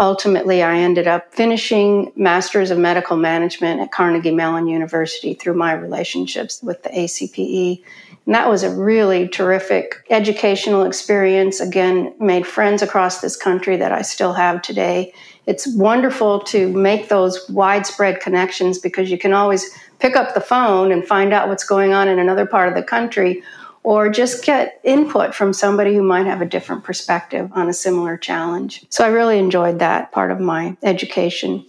[0.00, 5.72] ultimately, I ended up finishing Masters of Medical Management at Carnegie Mellon University through my
[5.72, 7.84] relationships with the ACPE.
[8.24, 11.60] And that was a really terrific educational experience.
[11.60, 15.12] Again, made friends across this country that I still have today.
[15.46, 20.92] It's wonderful to make those widespread connections because you can always pick up the phone
[20.92, 23.42] and find out what's going on in another part of the country
[23.82, 28.16] or just get input from somebody who might have a different perspective on a similar
[28.16, 28.84] challenge.
[28.90, 31.64] So I really enjoyed that part of my education.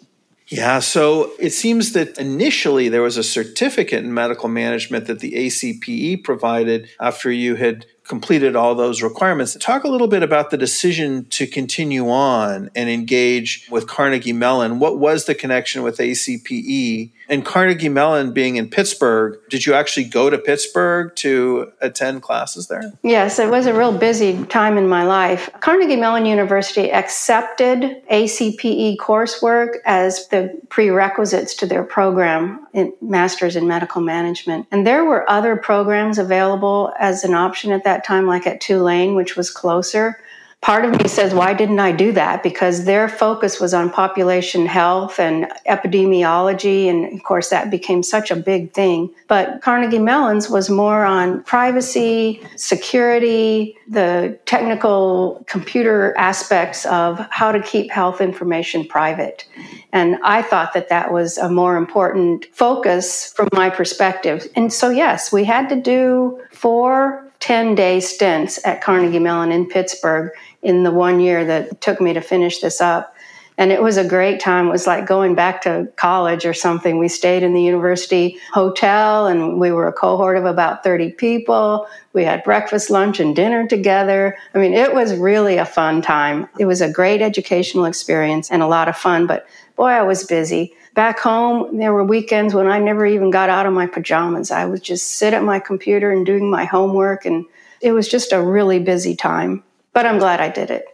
[0.47, 5.34] Yeah, so it seems that initially there was a certificate in medical management that the
[5.34, 9.55] ACPE provided after you had completed all those requirements.
[9.62, 14.80] Talk a little bit about the decision to continue on and engage with Carnegie Mellon.
[14.80, 17.14] What was the connection with ACPE?
[17.30, 22.68] And Carnegie Mellon being in Pittsburgh, did you actually go to Pittsburgh to attend classes
[22.68, 22.91] there?
[23.01, 25.49] Yes, it was a real busy time in my life.
[25.62, 33.66] Carnegie Mellon University accepted ACPE coursework as the prerequisites to their program in Masters in
[33.66, 34.68] Medical Management.
[34.70, 39.16] And there were other programs available as an option at that time, like at Tulane,
[39.16, 40.18] which was closer.
[40.62, 42.43] Part of me says, why didn't I do that?
[42.43, 46.88] Because their focus was on population health and epidemiology.
[46.88, 49.10] And of course, that became such a big thing.
[49.28, 57.60] But Carnegie Mellon's was more on privacy, security, the technical computer aspects of how to
[57.60, 59.47] keep health information private.
[59.91, 64.47] And I thought that that was a more important focus from my perspective.
[64.56, 69.67] And so, yes, we had to do four 10 day stints at Carnegie Mellon in
[69.67, 70.31] Pittsburgh
[70.61, 73.15] in the one year that took me to finish this up.
[73.57, 74.67] And it was a great time.
[74.67, 76.97] It was like going back to college or something.
[76.97, 81.87] We stayed in the university hotel and we were a cohort of about 30 people.
[82.13, 84.37] We had breakfast, lunch, and dinner together.
[84.55, 86.47] I mean, it was really a fun time.
[86.57, 89.45] It was a great educational experience and a lot of fun, but
[89.82, 90.75] boy, I was busy.
[90.93, 94.51] Back home, there were weekends when I never even got out of my pajamas.
[94.51, 97.45] I would just sit at my computer and doing my homework, and
[97.82, 99.63] it was just a really busy time.
[99.91, 100.86] But I'm glad I did it.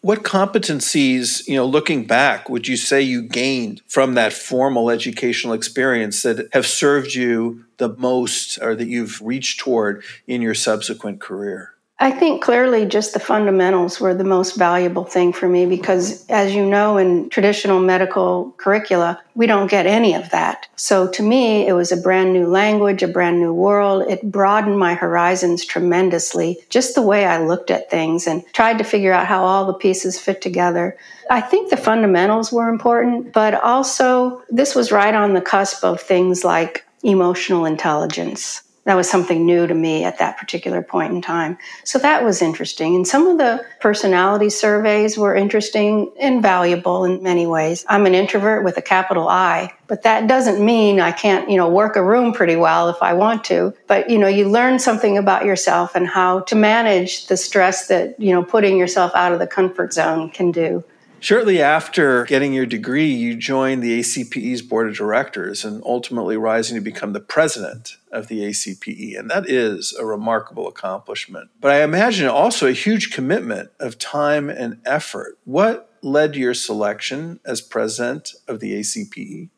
[0.00, 5.52] What competencies, you know, looking back, would you say you gained from that formal educational
[5.52, 11.20] experience that have served you the most or that you've reached toward in your subsequent
[11.20, 11.74] career?
[12.02, 16.54] I think clearly just the fundamentals were the most valuable thing for me because, as
[16.54, 20.66] you know, in traditional medical curricula, we don't get any of that.
[20.76, 24.10] So to me, it was a brand new language, a brand new world.
[24.10, 28.84] It broadened my horizons tremendously, just the way I looked at things and tried to
[28.84, 30.96] figure out how all the pieces fit together.
[31.28, 36.00] I think the fundamentals were important, but also this was right on the cusp of
[36.00, 41.22] things like emotional intelligence that was something new to me at that particular point in
[41.22, 41.56] time.
[41.84, 42.96] So that was interesting.
[42.96, 47.84] And some of the personality surveys were interesting and valuable in many ways.
[47.88, 51.68] I'm an introvert with a capital I, but that doesn't mean I can't, you know,
[51.68, 53.72] work a room pretty well if I want to.
[53.86, 58.18] But, you know, you learn something about yourself and how to manage the stress that,
[58.18, 60.82] you know, putting yourself out of the comfort zone can do.
[61.22, 66.76] Shortly after getting your degree, you joined the ACPE's board of directors and ultimately rising
[66.76, 69.18] to become the president of the ACPE.
[69.18, 71.50] And that is a remarkable accomplishment.
[71.60, 75.38] But I imagine also a huge commitment of time and effort.
[75.44, 79.50] What led to your selection as president of the ACPE?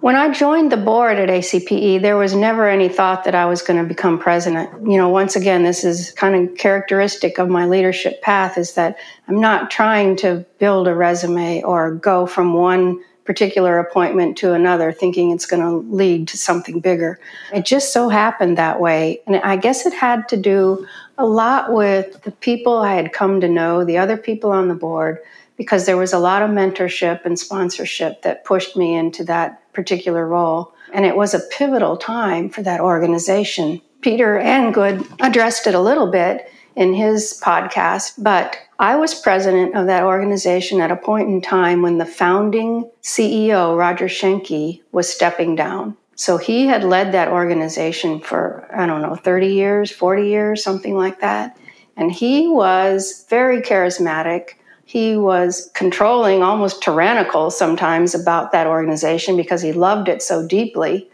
[0.00, 3.60] When I joined the board at ACPE, there was never any thought that I was
[3.60, 4.70] going to become president.
[4.90, 8.98] You know, once again, this is kind of characteristic of my leadership path is that
[9.28, 14.90] I'm not trying to build a resume or go from one particular appointment to another
[14.90, 17.20] thinking it's going to lead to something bigger.
[17.52, 19.20] It just so happened that way.
[19.26, 20.86] And I guess it had to do
[21.18, 24.74] a lot with the people I had come to know, the other people on the
[24.74, 25.18] board,
[25.58, 30.26] because there was a lot of mentorship and sponsorship that pushed me into that particular
[30.26, 30.74] role.
[30.92, 33.80] And it was a pivotal time for that organization.
[34.00, 39.86] Peter Angood addressed it a little bit in his podcast, but I was president of
[39.86, 45.54] that organization at a point in time when the founding CEO, Roger Schenke, was stepping
[45.54, 45.96] down.
[46.14, 50.94] So he had led that organization for, I don't know, 30 years, 40 years, something
[50.96, 51.56] like that.
[51.96, 54.50] And he was very charismatic,
[54.90, 61.08] he was controlling, almost tyrannical sometimes about that organization because he loved it so deeply.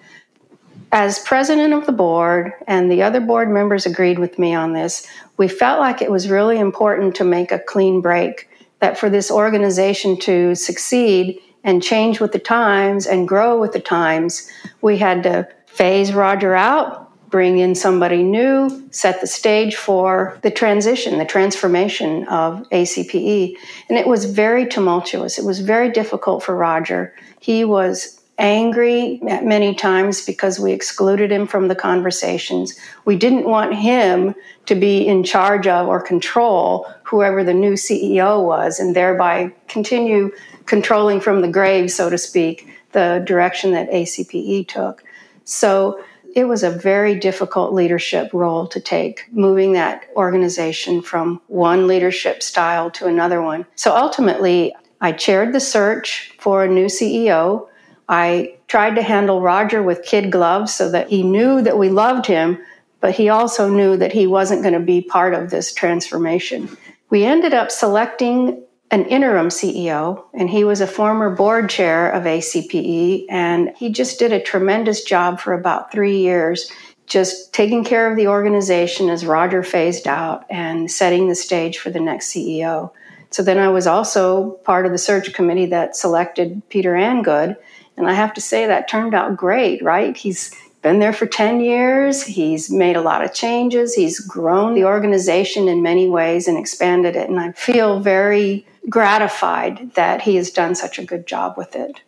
[0.93, 5.07] As president of the board, and the other board members agreed with me on this,
[5.37, 8.49] we felt like it was really important to make a clean break,
[8.79, 13.81] that for this organization to succeed and change with the times and grow with the
[13.81, 14.51] times,
[14.81, 20.51] we had to phase Roger out, bring in somebody new, set the stage for the
[20.51, 23.57] transition, the transformation of ACPE.
[23.89, 25.39] And it was very tumultuous.
[25.39, 27.15] It was very difficult for Roger.
[27.41, 32.79] He was angry at many times because we excluded him from the conversations.
[33.05, 34.35] We didn't want him
[34.67, 40.33] to be in charge of or control whoever the new CEO was and thereby continue
[40.67, 45.03] controlling from the grave, so to speak, the direction that ACPE took.
[45.45, 46.03] So
[46.37, 52.43] it was a very difficult leadership role to take, moving that organization from one leadership
[52.43, 53.65] style to another one.
[53.75, 57.69] So ultimately, I chaired the search for a new CEO.
[58.07, 62.27] I tried to handle Roger with kid gloves so that he knew that we loved
[62.27, 62.59] him,
[63.01, 66.69] but he also knew that he wasn't going to be part of this transformation.
[67.09, 72.25] We ended up selecting an interim CEO, and he was a former board chair of
[72.25, 76.71] ACPE, and he just did a tremendous job for about three years,
[77.07, 81.91] just taking care of the organization as Roger phased out and setting the stage for
[81.91, 82.93] the next CEO.
[83.31, 87.57] So then I was also part of the search committee that selected Peter Angood,
[87.97, 90.17] and I have to say that turned out great, right?
[90.17, 90.55] He's
[90.87, 92.23] been there for 10 years.
[92.23, 93.93] He's made a lot of changes.
[93.93, 97.29] He's grown the organization in many ways and expanded it.
[97.29, 102.03] And I feel very gratified that he has done such a good job with it.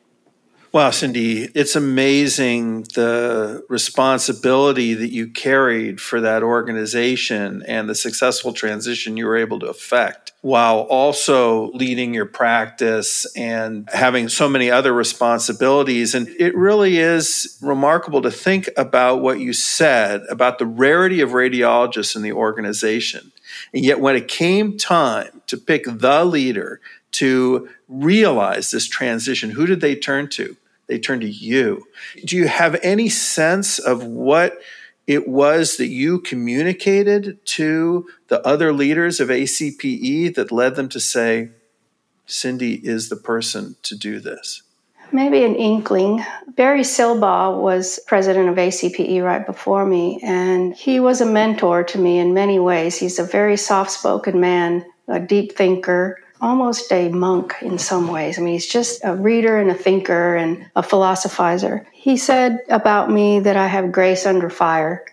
[0.70, 8.52] Wow, Cindy, it's amazing the responsibility that you carried for that organization and the successful
[8.52, 14.70] transition you were able to effect while also leading your practice and having so many
[14.70, 16.14] other responsibilities.
[16.14, 21.30] And it really is remarkable to think about what you said about the rarity of
[21.30, 23.32] radiologists in the organization.
[23.74, 26.80] And yet, when it came time to pick the leader
[27.12, 30.56] to realize this transition, who did they turn to?
[30.86, 31.86] They turned to you.
[32.24, 34.58] Do you have any sense of what
[35.08, 41.00] it was that you communicated to the other leaders of ACPE that led them to
[41.00, 41.48] say,
[42.26, 44.62] Cindy is the person to do this?
[45.10, 46.22] Maybe an inkling.
[46.54, 51.98] Barry Silbaugh was president of ACPE right before me, and he was a mentor to
[51.98, 52.98] me in many ways.
[52.98, 58.38] He's a very soft spoken man, a deep thinker, almost a monk in some ways.
[58.38, 61.86] I mean, he's just a reader and a thinker and a philosophizer.
[61.92, 65.04] He said about me that I have grace under fire.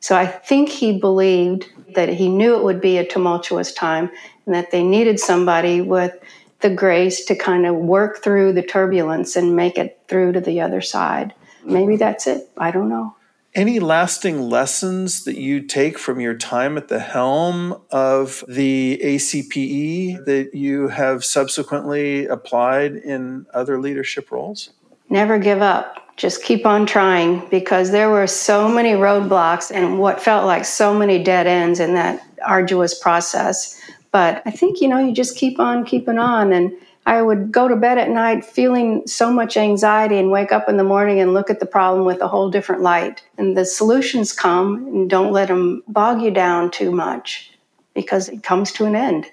[0.00, 4.10] So I think he believed that he knew it would be a tumultuous time
[4.46, 6.12] and that they needed somebody with
[6.60, 10.60] the grace to kind of work through the turbulence and make it through to the
[10.60, 11.34] other side.
[11.64, 12.48] Maybe that's it.
[12.56, 13.16] I don't know.
[13.54, 20.24] Any lasting lessons that you take from your time at the helm of the ACPE
[20.24, 24.70] that you have subsequently applied in other leadership roles?
[25.08, 26.16] Never give up.
[26.16, 30.92] Just keep on trying because there were so many roadblocks and what felt like so
[30.92, 33.80] many dead ends in that arduous process.
[34.10, 36.52] But I think, you know, you just keep on keeping on.
[36.52, 36.72] And
[37.06, 40.78] I would go to bed at night feeling so much anxiety and wake up in
[40.78, 43.22] the morning and look at the problem with a whole different light.
[43.36, 47.52] And the solutions come and don't let them bog you down too much
[47.94, 49.26] because it comes to an end.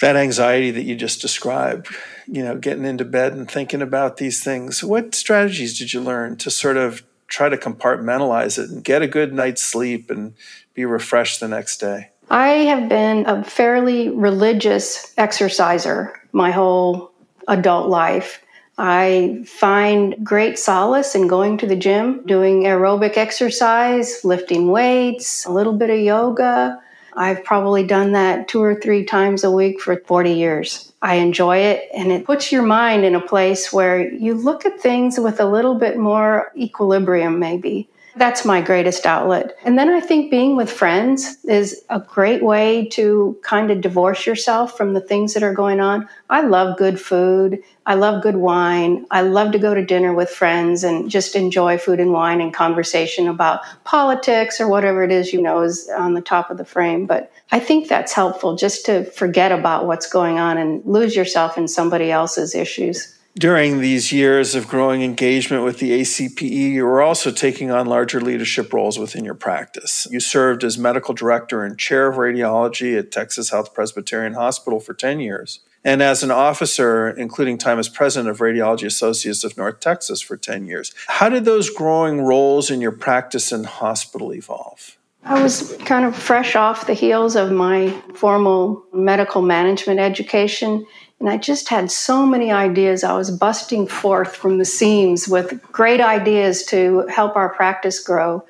[0.00, 1.94] That anxiety that you just described,
[2.26, 6.36] you know, getting into bed and thinking about these things, what strategies did you learn
[6.38, 10.34] to sort of try to compartmentalize it and get a good night's sleep and
[10.74, 12.10] be refreshed the next day?
[12.30, 17.11] I have been a fairly religious exerciser my whole
[17.48, 18.42] adult life.
[18.78, 25.52] I find great solace in going to the gym, doing aerobic exercise, lifting weights, a
[25.52, 26.80] little bit of yoga.
[27.14, 30.92] I've probably done that two or three times a week for 40 years.
[31.02, 34.80] I enjoy it, and it puts your mind in a place where you look at
[34.80, 37.88] things with a little bit more equilibrium, maybe.
[38.14, 39.56] That's my greatest outlet.
[39.64, 44.26] And then I think being with friends is a great way to kind of divorce
[44.26, 46.08] yourself from the things that are going on.
[46.28, 47.62] I love good food.
[47.86, 49.06] I love good wine.
[49.10, 52.52] I love to go to dinner with friends and just enjoy food and wine and
[52.52, 56.64] conversation about politics or whatever it is you know is on the top of the
[56.66, 57.06] frame.
[57.06, 61.56] But I think that's helpful just to forget about what's going on and lose yourself
[61.56, 63.18] in somebody else's issues.
[63.38, 68.20] During these years of growing engagement with the ACPE, you were also taking on larger
[68.20, 70.06] leadership roles within your practice.
[70.10, 74.92] You served as medical director and chair of radiology at Texas Health Presbyterian Hospital for
[74.92, 79.80] 10 years, and as an officer, including time as president of Radiology Associates of North
[79.80, 80.92] Texas for 10 years.
[81.06, 84.98] How did those growing roles in your practice and hospital evolve?
[85.24, 90.84] I was kind of fresh off the heels of my formal medical management education
[91.22, 93.04] and I just had so many ideas.
[93.04, 98.44] I was busting forth from the seams with great ideas to help our practice grow.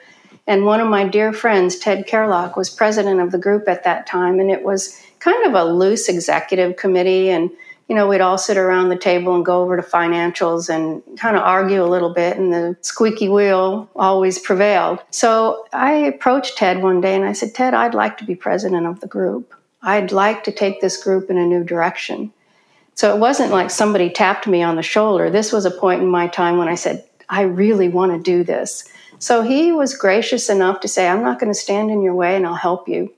[0.46, 4.06] And one of my dear friends, Ted Kerlock, was president of the group at that
[4.06, 4.40] time.
[4.40, 7.28] And it was kind of a loose executive committee.
[7.28, 7.50] And,
[7.88, 11.36] you know, we'd all sit around the table and go over to financials and kind
[11.36, 12.38] of argue a little bit.
[12.38, 15.00] And the squeaky wheel always prevailed.
[15.10, 18.86] So I approached Ted one day and I said, Ted, I'd like to be president
[18.86, 19.54] of the group.
[19.82, 22.32] I'd like to take this group in a new direction.
[22.94, 25.30] So it wasn't like somebody tapped me on the shoulder.
[25.30, 28.44] This was a point in my time when I said, I really want to do
[28.44, 28.88] this.
[29.18, 32.36] So he was gracious enough to say, I'm not going to stand in your way
[32.36, 33.12] and I'll help you.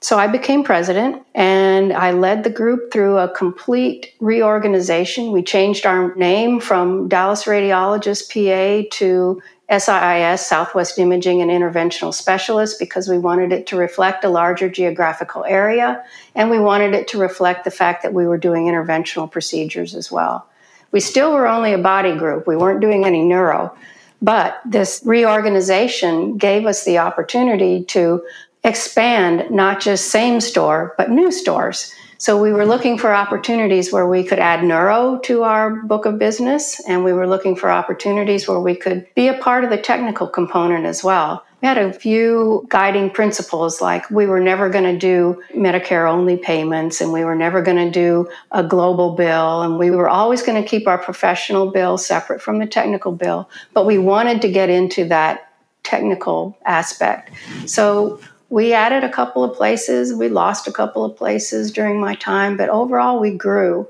[0.00, 5.30] So I became president and I led the group through a complete reorganization.
[5.30, 9.40] We changed our name from Dallas Radiologist PA to
[9.72, 15.44] SIIS, Southwest Imaging and Interventional Specialist, because we wanted it to reflect a larger geographical
[15.46, 16.04] area
[16.34, 20.12] and we wanted it to reflect the fact that we were doing interventional procedures as
[20.12, 20.46] well.
[20.90, 23.74] We still were only a body group, we weren't doing any neuro.
[24.20, 28.22] But this reorganization gave us the opportunity to
[28.62, 31.94] expand not just same store, but new stores.
[32.22, 36.20] So we were looking for opportunities where we could add neuro to our book of
[36.20, 39.76] business, and we were looking for opportunities where we could be a part of the
[39.76, 41.44] technical component as well.
[41.60, 46.36] We had a few guiding principles like we were never going to do Medicare only
[46.36, 50.42] payments and we were never going to do a global bill and we were always
[50.42, 54.48] going to keep our professional bill separate from the technical bill, but we wanted to
[54.48, 55.52] get into that
[55.82, 57.32] technical aspect.
[57.66, 58.20] So
[58.52, 62.54] we added a couple of places, we lost a couple of places during my time,
[62.58, 63.88] but overall we grew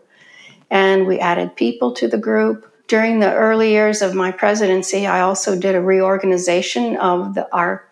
[0.71, 2.73] and we added people to the group.
[2.87, 7.85] During the early years of my presidency, I also did a reorganization of the, our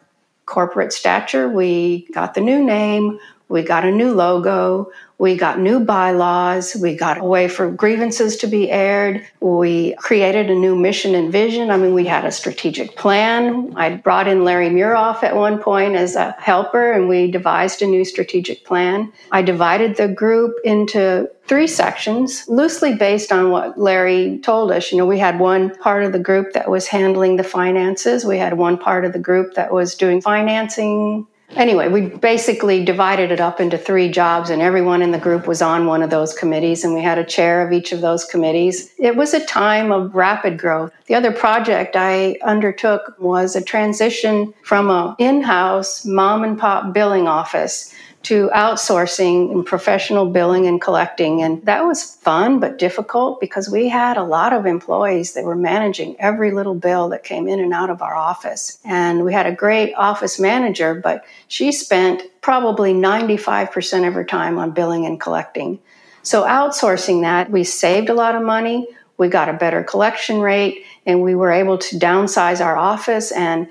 [0.47, 1.49] corporate stature.
[1.49, 3.19] We got the new name,
[3.49, 6.75] we got a new logo, we got new bylaws.
[6.75, 9.23] We got a way for grievances to be aired.
[9.41, 11.71] We created a new mission and vision.
[11.71, 13.75] I mean, we had a strategic plan.
[13.77, 17.87] I brought in Larry Muroff at one point as a helper, and we devised a
[17.87, 19.13] new strategic plan.
[19.31, 24.91] I divided the group into three sections, loosely based on what Larry told us.
[24.91, 28.39] You know, we had one part of the group that was handling the finances, we
[28.39, 31.27] had one part of the group that was doing financing,
[31.57, 35.61] Anyway, we basically divided it up into three jobs, and everyone in the group was
[35.61, 38.93] on one of those committees, and we had a chair of each of those committees.
[38.99, 40.93] It was a time of rapid growth.
[41.07, 46.95] The other project I undertook was a transition from an in house mom and pop
[46.95, 47.93] billing office
[48.23, 51.43] to outsourcing and professional billing and collecting.
[51.43, 55.57] And that was fun but difficult because we had a lot of employees that were
[55.57, 58.79] managing every little bill that came in and out of our office.
[58.85, 64.59] And we had a great office manager, but she spent probably 95% of her time
[64.59, 65.79] on billing and collecting.
[66.23, 68.87] So outsourcing that, we saved a lot of money.
[69.17, 73.69] We got a better collection rate and we were able to downsize our office and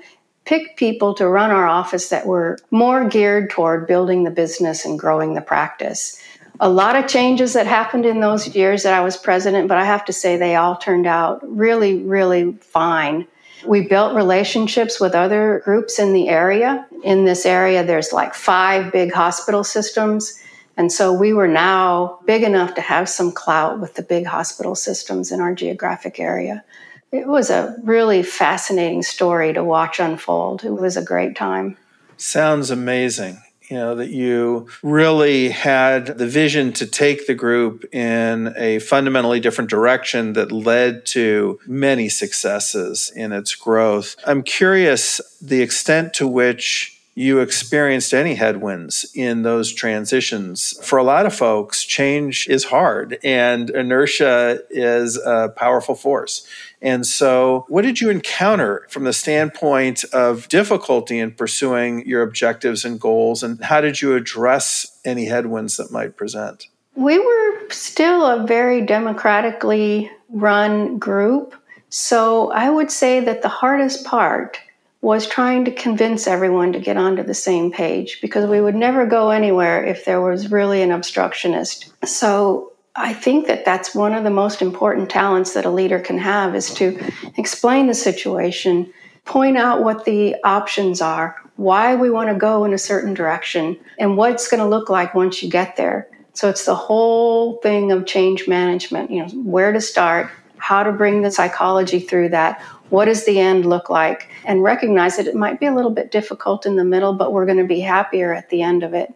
[0.50, 4.98] pick people to run our office that were more geared toward building the business and
[4.98, 6.20] growing the practice.
[6.58, 9.84] A lot of changes that happened in those years that I was president, but I
[9.84, 13.28] have to say they all turned out really, really fine.
[13.64, 16.84] We built relationships with other groups in the area.
[17.04, 20.36] In this area, there's like five big hospital systems.
[20.76, 24.74] And so we were now big enough to have some clout with the big hospital
[24.74, 26.64] systems in our geographic area.
[27.12, 30.64] It was a really fascinating story to watch unfold.
[30.64, 31.76] It was a great time.
[32.16, 33.38] Sounds amazing.
[33.68, 39.38] You know, that you really had the vision to take the group in a fundamentally
[39.38, 44.16] different direction that led to many successes in its growth.
[44.26, 50.72] I'm curious the extent to which you experienced any headwinds in those transitions.
[50.82, 56.48] For a lot of folks, change is hard and inertia is a powerful force.
[56.80, 62.86] And so, what did you encounter from the standpoint of difficulty in pursuing your objectives
[62.86, 63.42] and goals?
[63.42, 66.68] And how did you address any headwinds that might present?
[66.94, 71.54] We were still a very democratically run group.
[71.90, 74.58] So, I would say that the hardest part
[75.02, 79.06] was trying to convince everyone to get onto the same page because we would never
[79.06, 81.92] go anywhere if there was really an obstructionist.
[82.06, 86.18] So I think that that's one of the most important talents that a leader can
[86.18, 87.00] have is to
[87.38, 88.92] explain the situation,
[89.24, 93.78] point out what the options are, why we want to go in a certain direction,
[93.98, 96.08] and what it's going to look like once you get there.
[96.34, 100.92] So it's the whole thing of change management, you know, where to start, how to
[100.92, 105.34] bring the psychology through that, what does the end look like, and recognize that it
[105.34, 108.34] might be a little bit difficult in the middle, but we're going to be happier
[108.34, 109.14] at the end of it.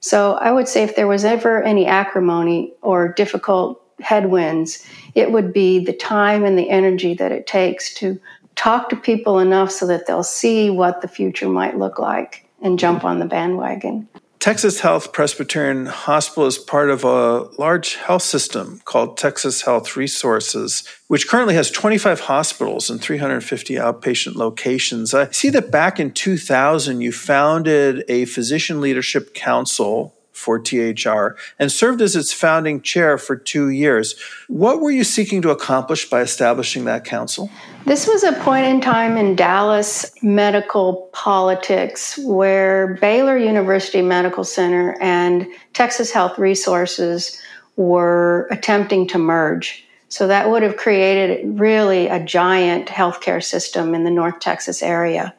[0.00, 4.84] So I would say if there was ever any acrimony or difficult headwinds,
[5.14, 8.20] it would be the time and the energy that it takes to
[8.56, 12.78] talk to people enough so that they'll see what the future might look like and
[12.78, 14.08] jump on the bandwagon.
[14.44, 20.86] Texas Health Presbyterian Hospital is part of a large health system called Texas Health Resources,
[21.08, 25.14] which currently has 25 hospitals and 350 outpatient locations.
[25.14, 30.14] I see that back in 2000, you founded a physician leadership council
[30.44, 34.14] for THR and served as its founding chair for two years.
[34.48, 37.50] What were you seeking to accomplish by establishing that council?
[37.86, 44.96] This was a point in time in Dallas medical politics where Baylor University Medical Center
[45.00, 47.40] and Texas Health Resources
[47.76, 49.86] were attempting to merge.
[50.08, 55.34] So that would have created really a giant healthcare system in the North Texas area.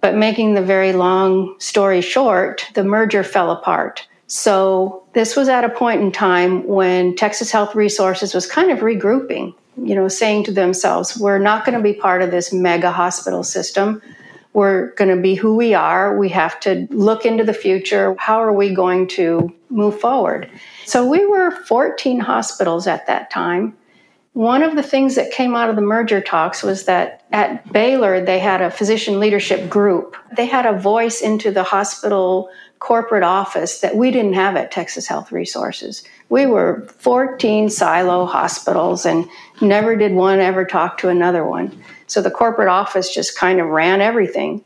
[0.00, 4.07] But making the very long story short, the merger fell apart.
[4.28, 8.80] So this was at a point in time when Texas Health Resources was kind of
[8.80, 12.90] regrouping, you know, saying to themselves, we're not going to be part of this mega
[12.90, 14.02] hospital system.
[14.52, 16.18] We're going to be who we are.
[16.18, 18.14] We have to look into the future.
[18.18, 20.50] How are we going to move forward?
[20.84, 23.78] So we were 14 hospitals at that time.
[24.34, 28.24] One of the things that came out of the merger talks was that at Baylor,
[28.24, 30.16] they had a physician leadership group.
[30.36, 35.06] They had a voice into the hospital corporate office that we didn't have at Texas
[35.06, 36.04] Health Resources.
[36.28, 39.28] We were 14 silo hospitals, and
[39.60, 41.82] never did one ever talk to another one.
[42.06, 44.64] So the corporate office just kind of ran everything.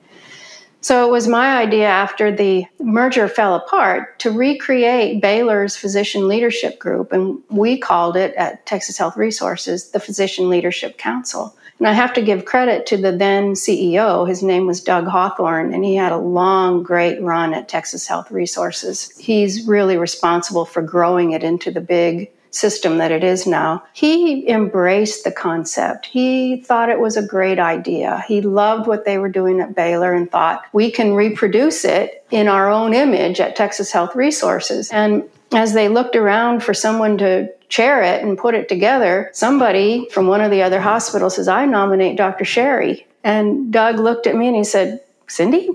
[0.83, 6.81] So it was my idea after the merger fell apart to recreate Baylor's physician leadership
[6.81, 7.13] group.
[7.13, 11.57] And we called it at Texas Health Resources the Physician Leadership Council.
[11.83, 14.29] And I have to give credit to the then CEO.
[14.29, 18.31] His name was Doug Hawthorne, and he had a long, great run at Texas Health
[18.31, 19.13] Resources.
[19.19, 24.49] He's really responsible for growing it into the big system that it is now, he
[24.49, 26.07] embraced the concept.
[26.07, 28.23] He thought it was a great idea.
[28.29, 32.47] He loved what they were doing at Baylor and thought we can reproduce it in
[32.47, 34.91] our own image at Texas Health Resources.
[34.93, 35.25] And
[35.55, 40.27] as they looked around for someone to chair it and put it together, somebody from
[40.27, 42.45] one of the other hospitals says, I nominate Dr.
[42.45, 43.07] Sherry.
[43.25, 45.67] And Doug looked at me and he said, Cindy,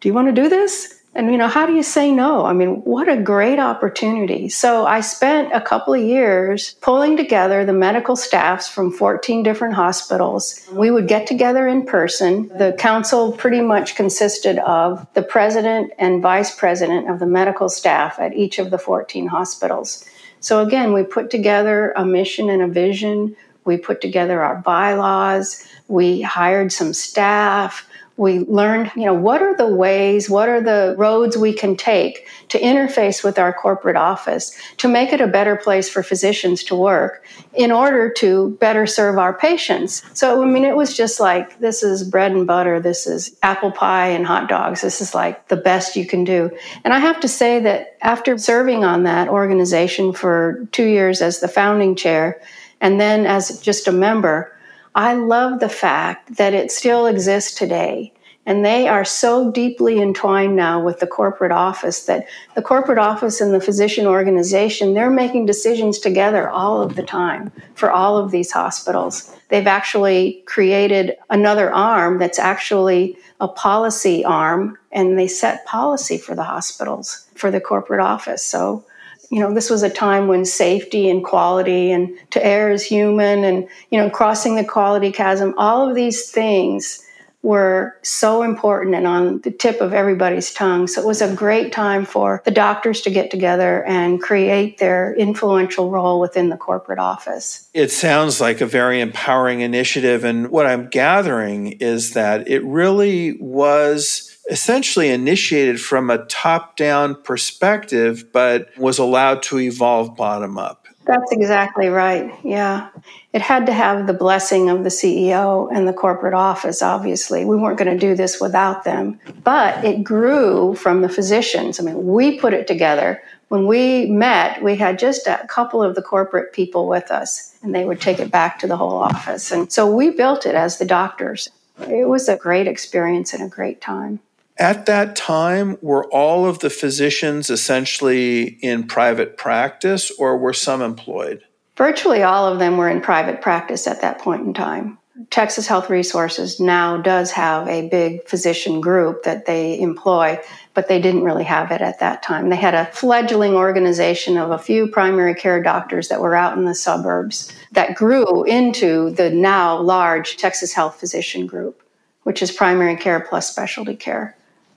[0.00, 0.95] do you want to do this?
[1.16, 2.44] And, you know, how do you say no?
[2.44, 4.50] I mean, what a great opportunity.
[4.50, 9.72] So I spent a couple of years pulling together the medical staffs from 14 different
[9.72, 10.68] hospitals.
[10.70, 12.48] We would get together in person.
[12.48, 18.18] The council pretty much consisted of the president and vice president of the medical staff
[18.18, 20.04] at each of the 14 hospitals.
[20.40, 23.34] So again, we put together a mission and a vision.
[23.64, 25.66] We put together our bylaws.
[25.88, 30.94] We hired some staff we learned, you know, what are the ways, what are the
[30.96, 35.56] roads we can take to interface with our corporate office to make it a better
[35.56, 40.02] place for physicians to work in order to better serve our patients.
[40.14, 42.80] So, I mean, it was just like, this is bread and butter.
[42.80, 44.80] This is apple pie and hot dogs.
[44.80, 46.50] This is like the best you can do.
[46.84, 51.40] And I have to say that after serving on that organization for two years as
[51.40, 52.40] the founding chair
[52.80, 54.55] and then as just a member,
[54.96, 58.14] I love the fact that it still exists today.
[58.46, 63.40] And they are so deeply entwined now with the corporate office that the corporate office
[63.40, 68.30] and the physician organization, they're making decisions together all of the time for all of
[68.30, 69.34] these hospitals.
[69.48, 76.34] They've actually created another arm that's actually a policy arm, and they set policy for
[76.34, 78.46] the hospitals, for the corporate office.
[78.46, 78.84] So
[79.30, 83.44] you know, this was a time when safety and quality and to err is human
[83.44, 87.02] and, you know, crossing the quality chasm, all of these things
[87.46, 90.88] were so important and on the tip of everybody's tongue.
[90.88, 95.14] So it was a great time for the doctors to get together and create their
[95.14, 97.70] influential role within the corporate office.
[97.72, 100.24] It sounds like a very empowering initiative.
[100.24, 107.20] And what I'm gathering is that it really was essentially initiated from a top down
[107.22, 110.86] perspective, but was allowed to evolve bottom up.
[111.06, 112.32] That's exactly right.
[112.42, 112.88] Yeah.
[113.32, 117.44] It had to have the blessing of the CEO and the corporate office, obviously.
[117.44, 119.20] We weren't going to do this without them.
[119.44, 121.78] But it grew from the physicians.
[121.78, 123.22] I mean, we put it together.
[123.48, 127.72] When we met, we had just a couple of the corporate people with us, and
[127.72, 129.52] they would take it back to the whole office.
[129.52, 131.48] And so we built it as the doctors.
[131.82, 134.18] It was a great experience and a great time.
[134.58, 140.80] At that time, were all of the physicians essentially in private practice or were some
[140.80, 141.42] employed?
[141.76, 144.96] Virtually all of them were in private practice at that point in time.
[145.30, 150.38] Texas Health Resources now does have a big physician group that they employ,
[150.74, 152.48] but they didn't really have it at that time.
[152.48, 156.64] They had a fledgling organization of a few primary care doctors that were out in
[156.64, 161.82] the suburbs that grew into the now large Texas Health Physician Group,
[162.24, 164.36] which is primary care plus specialty care.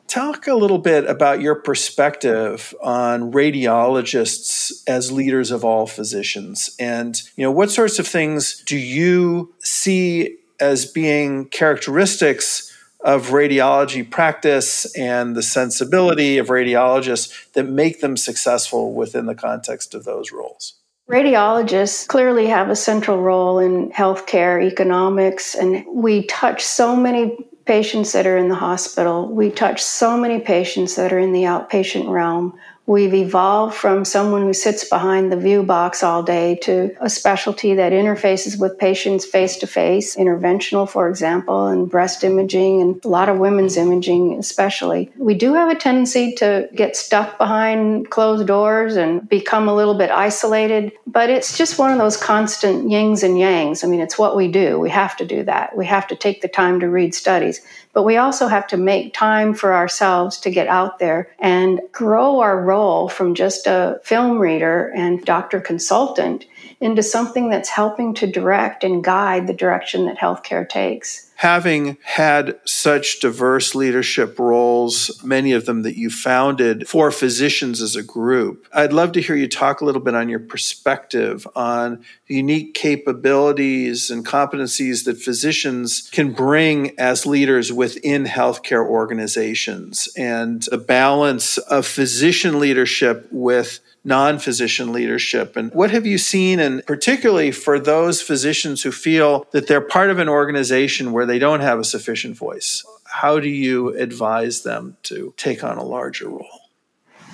[0.10, 7.22] Talk a little bit about your perspective on radiologists as leaders of all physicians and
[7.36, 14.91] you know what sorts of things do you see as being characteristics of radiology practice
[14.95, 20.74] and the sensibility of radiologists that make them successful within the context of those roles?
[21.07, 27.38] Radiologists clearly have a central role in healthcare economics, and we touch so many
[27.70, 29.28] patients that are in the hospital.
[29.28, 32.57] We touch so many patients that are in the outpatient realm.
[32.90, 37.76] We've evolved from someone who sits behind the view box all day to a specialty
[37.76, 43.08] that interfaces with patients face to face, interventional, for example, and breast imaging, and a
[43.08, 45.12] lot of women's imaging, especially.
[45.18, 49.94] We do have a tendency to get stuck behind closed doors and become a little
[49.94, 53.84] bit isolated, but it's just one of those constant yings and yangs.
[53.84, 54.80] I mean, it's what we do.
[54.80, 55.78] We have to do that.
[55.78, 57.62] We have to take the time to read studies.
[57.94, 62.40] But we also have to make time for ourselves to get out there and grow
[62.40, 66.46] our role from just a film reader and doctor consultant
[66.82, 71.26] into something that's helping to direct and guide the direction that healthcare takes.
[71.36, 77.96] Having had such diverse leadership roles, many of them that you founded for physicians as
[77.96, 82.04] a group, I'd love to hear you talk a little bit on your perspective on
[82.28, 90.64] the unique capabilities and competencies that physicians can bring as leaders within healthcare organizations and
[90.64, 95.56] the balance of physician leadership with non physician leadership.
[95.56, 100.10] And what have you seen, and particularly for those physicians who feel that they're part
[100.10, 102.86] of an organization where they don't have a sufficient voice?
[103.06, 106.60] How do you advise them to take on a larger role?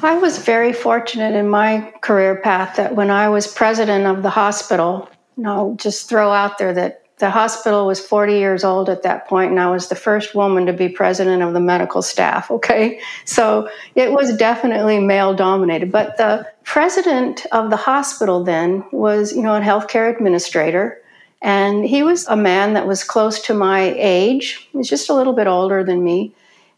[0.02, 4.30] I was very fortunate in my career path that when I was president of the
[4.30, 9.04] hospital, you I'll just throw out there that the hospital was 40 years old at
[9.04, 12.52] that point, and I was the first woman to be president of the medical staff.
[12.52, 13.00] Okay.
[13.24, 15.92] So it was definitely male dominated.
[15.92, 21.02] But the president of the hospital then was, you know, a healthcare administrator.
[21.42, 24.68] And he was a man that was close to my age.
[24.74, 26.34] he's just a little bit older than me.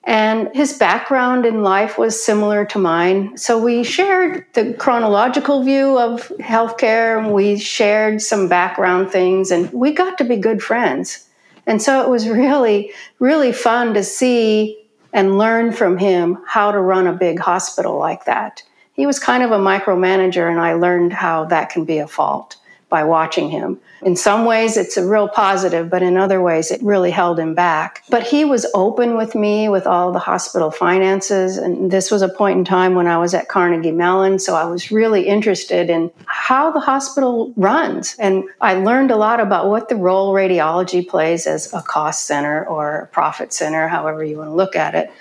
[0.08, 3.38] And his background in life was similar to mine.
[3.38, 9.70] So we shared the chronological view of healthcare and we shared some background things and
[9.74, 11.28] we got to be good friends.
[11.66, 14.82] And so it was really, really fun to see
[15.12, 18.64] and learn from him how to run a big hospital like that.
[18.94, 22.56] He was kind of a micromanager, and I learned how that can be a fault
[22.90, 23.80] by watching him.
[24.02, 27.54] In some ways, it's a real positive, but in other ways, it really held him
[27.54, 28.04] back.
[28.10, 31.58] But he was open with me with all the hospital finances.
[31.58, 34.40] And this was a point in time when I was at Carnegie Mellon.
[34.40, 38.16] So I was really interested in how the hospital runs.
[38.20, 42.66] And I learned a lot about what the role radiology plays as a cost center
[42.66, 45.12] or a profit center, however you want to look at it.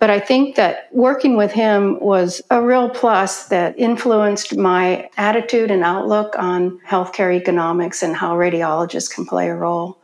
[0.00, 5.70] But I think that working with him was a real plus that influenced my attitude
[5.70, 9.98] and outlook on healthcare economics and how radiologists can play a role.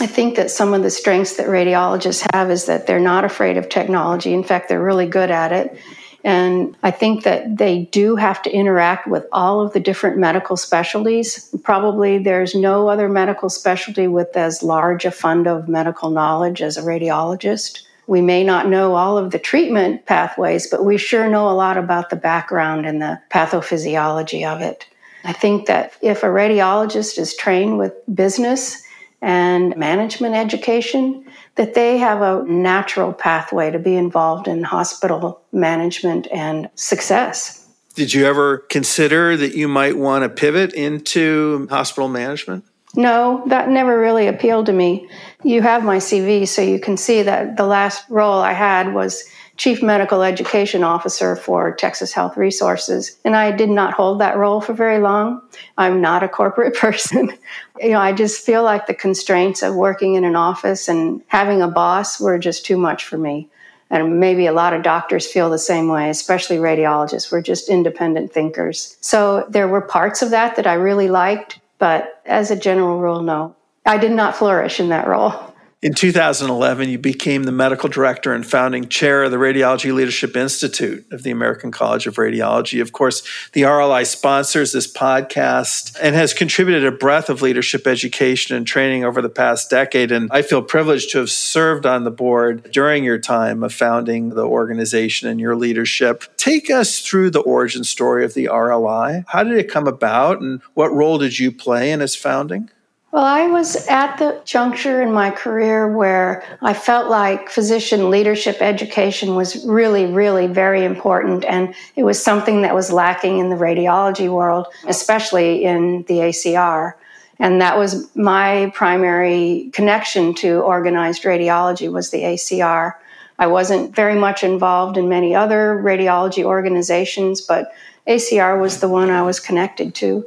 [0.00, 3.56] I think that some of the strengths that radiologists have is that they're not afraid
[3.56, 4.32] of technology.
[4.32, 5.76] In fact, they're really good at it.
[6.24, 10.56] And I think that they do have to interact with all of the different medical
[10.56, 11.54] specialties.
[11.64, 16.76] Probably there's no other medical specialty with as large a fund of medical knowledge as
[16.76, 17.80] a radiologist.
[18.06, 21.76] We may not know all of the treatment pathways, but we sure know a lot
[21.76, 24.86] about the background and the pathophysiology of it.
[25.24, 28.82] I think that if a radiologist is trained with business
[29.20, 31.24] and management education,
[31.54, 37.68] that they have a natural pathway to be involved in hospital management and success.
[37.94, 42.64] Did you ever consider that you might want to pivot into hospital management?
[42.94, 45.08] No, that never really appealed to me.
[45.44, 49.24] You have my CV, so you can see that the last role I had was
[49.56, 53.16] Chief Medical Education Officer for Texas Health Resources.
[53.24, 55.42] And I did not hold that role for very long.
[55.76, 57.32] I'm not a corporate person.
[57.80, 61.60] you know, I just feel like the constraints of working in an office and having
[61.60, 63.48] a boss were just too much for me.
[63.90, 67.30] And maybe a lot of doctors feel the same way, especially radiologists.
[67.30, 68.96] We're just independent thinkers.
[69.00, 73.22] So there were parts of that that I really liked, but as a general rule,
[73.22, 73.54] no.
[73.84, 75.52] I did not flourish in that role.
[75.82, 81.04] In 2011, you became the medical director and founding chair of the Radiology Leadership Institute
[81.10, 82.80] of the American College of Radiology.
[82.80, 88.54] Of course, the RLI sponsors this podcast and has contributed a breadth of leadership education
[88.54, 90.12] and training over the past decade.
[90.12, 94.28] And I feel privileged to have served on the board during your time of founding
[94.28, 96.22] the organization and your leadership.
[96.36, 99.24] Take us through the origin story of the RLI.
[99.26, 102.70] How did it come about and what role did you play in its founding?
[103.12, 108.56] Well, I was at the juncture in my career where I felt like physician leadership
[108.62, 111.44] education was really, really very important.
[111.44, 116.94] And it was something that was lacking in the radiology world, especially in the ACR.
[117.38, 122.94] And that was my primary connection to organized radiology was the ACR.
[123.38, 127.74] I wasn't very much involved in many other radiology organizations, but
[128.06, 130.24] ACR was the one I was connected to.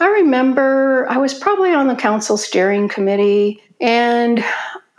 [0.00, 4.44] I remember I was probably on the council steering committee and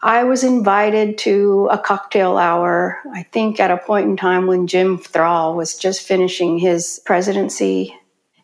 [0.01, 4.67] I was invited to a cocktail hour, I think at a point in time when
[4.67, 7.95] Jim Thrall was just finishing his presidency.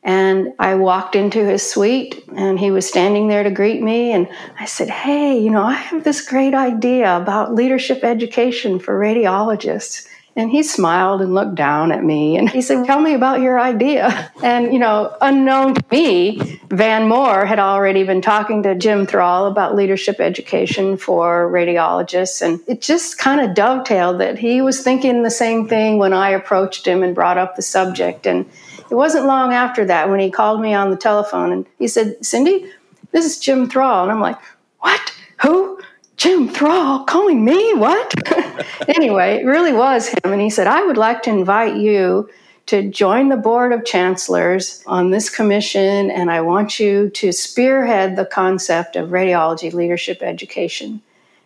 [0.03, 4.11] And I walked into his suite and he was standing there to greet me.
[4.11, 4.27] And
[4.59, 10.07] I said, Hey, you know, I have this great idea about leadership education for radiologists.
[10.35, 13.59] And he smiled and looked down at me and he said, Tell me about your
[13.59, 14.31] idea.
[14.43, 19.45] And, you know, unknown to me, Van Moore had already been talking to Jim Thrall
[19.47, 22.41] about leadership education for radiologists.
[22.41, 26.31] And it just kind of dovetailed that he was thinking the same thing when I
[26.31, 28.27] approached him and brought up the subject.
[28.27, 28.45] And
[28.91, 32.17] it wasn't long after that when he called me on the telephone and he said,
[32.25, 32.69] Cindy,
[33.11, 34.03] this is Jim Thrall.
[34.03, 34.39] And I'm like,
[34.79, 35.13] What?
[35.41, 35.79] Who?
[36.17, 37.73] Jim Thrall calling me?
[37.73, 38.13] What?
[38.87, 40.31] anyway, it really was him.
[40.31, 42.29] And he said, I would like to invite you
[42.67, 48.15] to join the board of chancellors on this commission, and I want you to spearhead
[48.15, 51.01] the concept of radiology leadership education.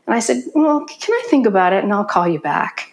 [0.05, 2.91] And I said, Well, can I think about it and I'll call you back?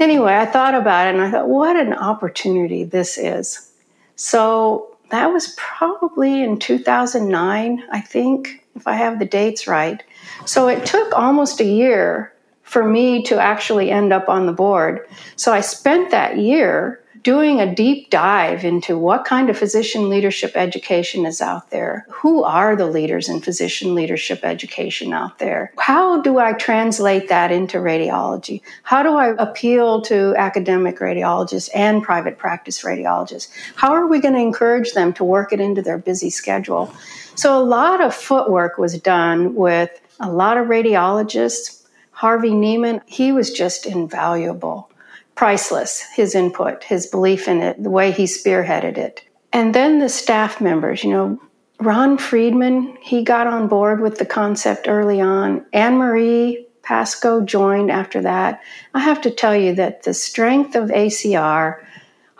[0.00, 3.70] Anyway, I thought about it and I thought, what an opportunity this is.
[4.16, 10.02] So that was probably in 2009, I think, if I have the dates right.
[10.44, 12.32] So it took almost a year
[12.62, 15.06] for me to actually end up on the board.
[15.36, 20.52] So I spent that year doing a deep dive into what kind of physician leadership
[20.54, 22.06] education is out there.
[22.10, 25.72] Who are the leaders in physician leadership education out there?
[25.78, 28.60] How do I translate that into radiology?
[28.82, 33.48] How do I appeal to academic radiologists and private practice radiologists?
[33.74, 36.94] How are we going to encourage them to work it into their busy schedule?
[37.36, 39.90] So a lot of footwork was done with
[40.20, 41.82] a lot of radiologists.
[42.10, 44.90] Harvey Neiman, he was just invaluable,
[45.34, 49.22] priceless, his input, his belief in it, the way he spearheaded it.
[49.52, 51.40] And then the staff members, you know,
[51.80, 55.66] Ron Friedman, he got on board with the concept early on.
[55.72, 58.62] Anne Marie Pasco joined after that.
[58.94, 61.84] I have to tell you that the strength of ACR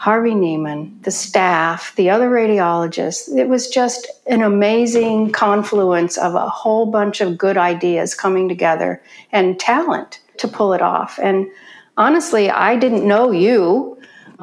[0.05, 3.35] Harvey Neiman, the staff, the other radiologists.
[3.35, 9.03] It was just an amazing confluence of a whole bunch of good ideas coming together
[9.33, 11.19] and talent to pull it off.
[11.23, 11.47] And
[11.97, 13.94] honestly, I didn't know you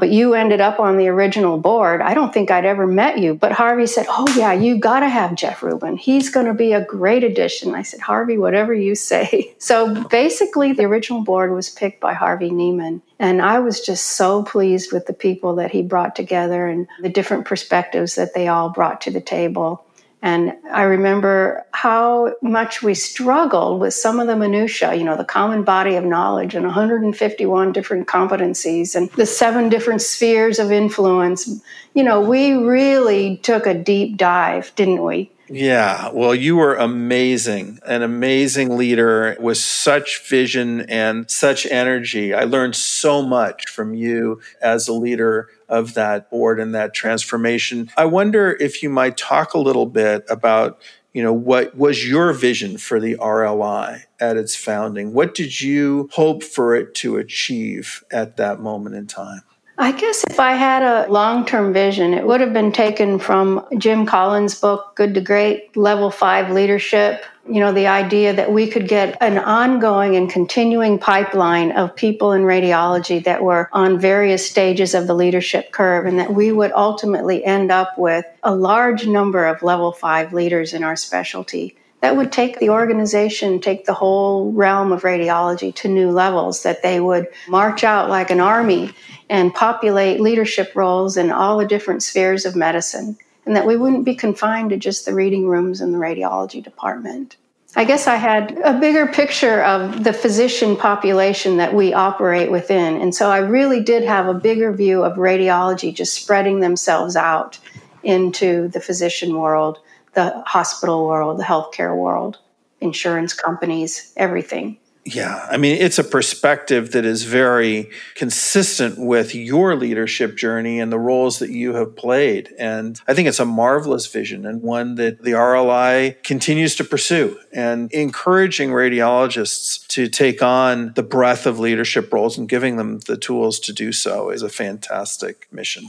[0.01, 2.01] but you ended up on the original board.
[2.01, 3.35] I don't think I'd ever met you.
[3.35, 5.95] But Harvey said, Oh, yeah, you got to have Geoff Rubin.
[5.95, 7.75] He's going to be a great addition.
[7.75, 9.55] I said, Harvey, whatever you say.
[9.61, 13.01] So basically, the original board was picked by Harvey Neiman.
[13.19, 17.09] And I was just so pleased with the people that he brought together and the
[17.09, 19.85] different perspectives that they all brought to the table.
[20.21, 25.25] And I remember how much we struggled with some of the minutiae, you know, the
[25.25, 31.49] common body of knowledge and 151 different competencies and the seven different spheres of influence.
[31.95, 35.31] You know, we really took a deep dive, didn't we?
[35.53, 42.33] Yeah, well, you were amazing, an amazing leader with such vision and such energy.
[42.33, 47.89] I learned so much from you as a leader of that board and that transformation.
[47.97, 50.79] I wonder if you might talk a little bit about
[51.13, 56.09] you know what was your vision for the RLI at its founding what did you
[56.13, 59.41] hope for it to achieve at that moment in time
[59.81, 63.65] I guess if I had a long term vision, it would have been taken from
[63.79, 67.25] Jim Collins' book, Good to Great, Level 5 Leadership.
[67.49, 72.31] You know, the idea that we could get an ongoing and continuing pipeline of people
[72.31, 76.71] in radiology that were on various stages of the leadership curve, and that we would
[76.73, 82.17] ultimately end up with a large number of level 5 leaders in our specialty that
[82.17, 86.99] would take the organization, take the whole realm of radiology to new levels, that they
[86.99, 88.91] would march out like an army
[89.29, 94.03] and populate leadership roles in all the different spheres of medicine, and that we wouldn't
[94.03, 97.37] be confined to just the reading rooms in the radiology department.
[97.73, 102.99] I guess I had a bigger picture of the physician population that we operate within.
[102.99, 107.59] And so I really did have a bigger view of radiology just spreading themselves out
[108.03, 109.79] into the physician world,
[110.13, 112.37] the hospital world, the healthcare world,
[112.79, 114.77] insurance companies, everything.
[115.03, 120.91] Yeah, I mean, it's a perspective that is very consistent with your leadership journey and
[120.91, 122.53] the roles that you have played.
[122.59, 127.39] And I think it's a marvelous vision and one that the RLI continues to pursue
[127.51, 133.17] and encouraging radiologists to take on the breadth of leadership roles and giving them the
[133.17, 135.85] tools to do so is a fantastic mission.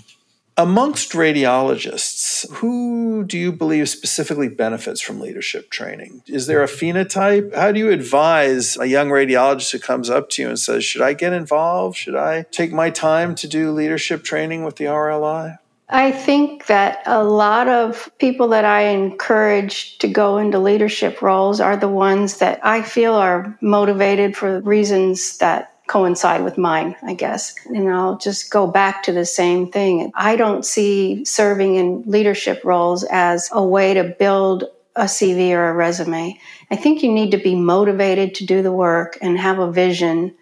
[0.59, 6.23] Amongst radiologists, who do you believe specifically benefits from leadership training?
[6.27, 7.55] Is there a phenotype?
[7.55, 11.01] How do you advise a young radiologist who comes up to you and says, Should
[11.01, 11.97] I get involved?
[11.97, 15.59] Should I take my time to do leadership training with the RLI?
[15.89, 21.61] I think that a lot of people that I encourage to go into leadership roles
[21.61, 27.15] are the ones that I feel are motivated for reasons that coincide with mine, I
[27.15, 27.55] guess.
[27.67, 30.11] And I'll just go back to the same thing.
[30.15, 34.65] I don't see serving in leadership roles as a way to build
[34.95, 36.39] a CV or a resume.
[36.71, 40.35] I think you need to be motivated to do the work and have a vision.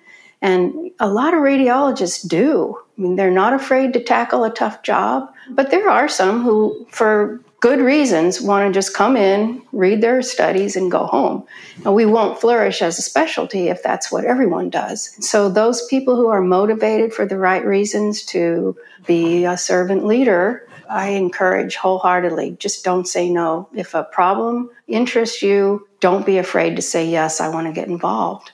[0.43, 2.79] And a lot of radiologists do.
[2.97, 6.87] I mean, they're not afraid to tackle a tough job, but there are some who,
[6.91, 11.45] for good reasons want to just come in, read their studies, and go home.
[11.85, 15.15] And we won't flourish as a specialty if that's what everyone does.
[15.25, 18.77] So, those people who are motivated for the right reasons to
[19.07, 23.69] be a servant leader, I encourage wholeheartedly just don't say no.
[23.75, 27.89] If a problem interests you, don't be afraid to say, Yes, I want to get
[27.89, 28.53] involved.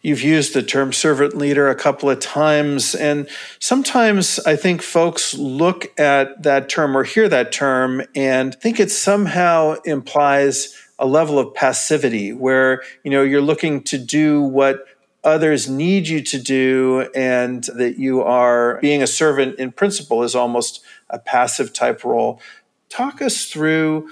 [0.00, 3.28] You've used the term servant leader a couple of times, and
[3.58, 8.92] sometimes I think folks look at that term or hear that term and think it
[8.92, 14.84] somehow implies a level of passivity where you know you're looking to do what
[15.24, 20.34] others need you to do and that you are being a servant in principle is
[20.34, 20.80] almost
[21.10, 22.40] a passive type role.
[22.88, 24.08] Talk us through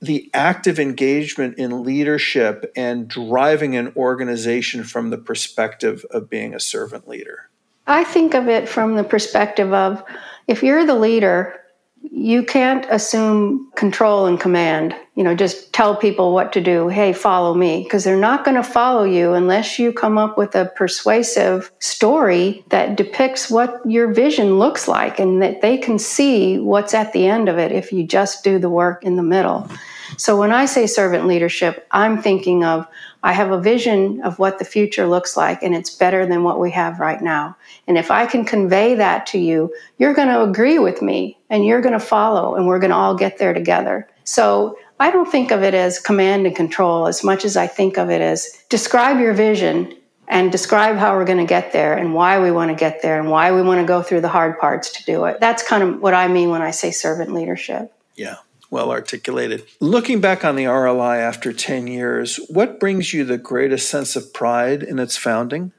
[0.00, 6.60] the active engagement in leadership and driving an organization from the perspective of being a
[6.60, 7.48] servant leader?
[7.86, 10.04] I think of it from the perspective of
[10.46, 11.60] if you're the leader,
[12.02, 14.94] you can't assume control and command.
[15.14, 16.88] You know, just tell people what to do.
[16.88, 17.84] Hey, follow me.
[17.84, 22.64] Because they're not going to follow you unless you come up with a persuasive story
[22.68, 27.26] that depicts what your vision looks like and that they can see what's at the
[27.26, 29.68] end of it if you just do the work in the middle.
[30.16, 32.86] So when I say servant leadership, I'm thinking of
[33.22, 36.60] I have a vision of what the future looks like, and it's better than what
[36.60, 37.56] we have right now.
[37.86, 41.66] And if I can convey that to you, you're going to agree with me and
[41.66, 44.08] you're going to follow, and we're going to all get there together.
[44.24, 47.98] So I don't think of it as command and control as much as I think
[47.98, 49.94] of it as describe your vision
[50.28, 53.18] and describe how we're going to get there and why we want to get there
[53.18, 55.40] and why we want to go through the hard parts to do it.
[55.40, 57.92] That's kind of what I mean when I say servant leadership.
[58.14, 58.36] Yeah
[58.70, 59.64] well articulated.
[59.80, 64.32] Looking back on the RLI after 10 years, what brings you the greatest sense of
[64.32, 65.72] pride in its founding?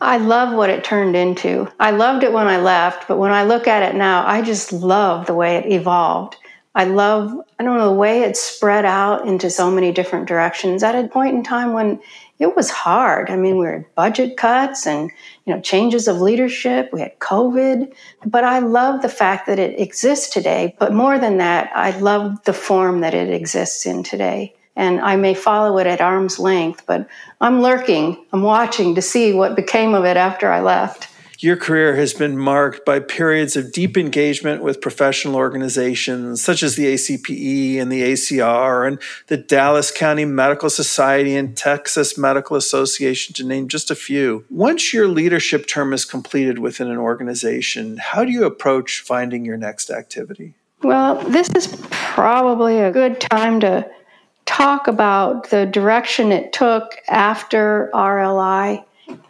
[0.00, 1.68] I love what it turned into.
[1.80, 4.72] I loved it when I left, but when I look at it now, I just
[4.72, 6.36] love the way it evolved.
[6.74, 10.84] I love, I don't know, the way it spread out into so many different directions
[10.84, 12.00] at a point in time when
[12.38, 13.30] it was hard.
[13.30, 15.10] I mean, we had budget cuts and
[15.48, 16.90] you know changes of leadership.
[16.92, 17.94] We had COVID,
[18.26, 20.76] but I love the fact that it exists today.
[20.78, 24.54] But more than that, I love the form that it exists in today.
[24.76, 27.08] And I may follow it at arm's length, but
[27.40, 28.26] I'm lurking.
[28.30, 31.08] I'm watching to see what became of it after I left.
[31.40, 36.74] Your career has been marked by periods of deep engagement with professional organizations such as
[36.74, 43.34] the ACPE and the ACR and the Dallas County Medical Society and Texas Medical Association,
[43.34, 44.46] to name just a few.
[44.50, 49.56] Once your leadership term is completed within an organization, how do you approach finding your
[49.56, 50.54] next activity?
[50.82, 53.88] Well, this is probably a good time to
[54.44, 58.82] talk about the direction it took after RLI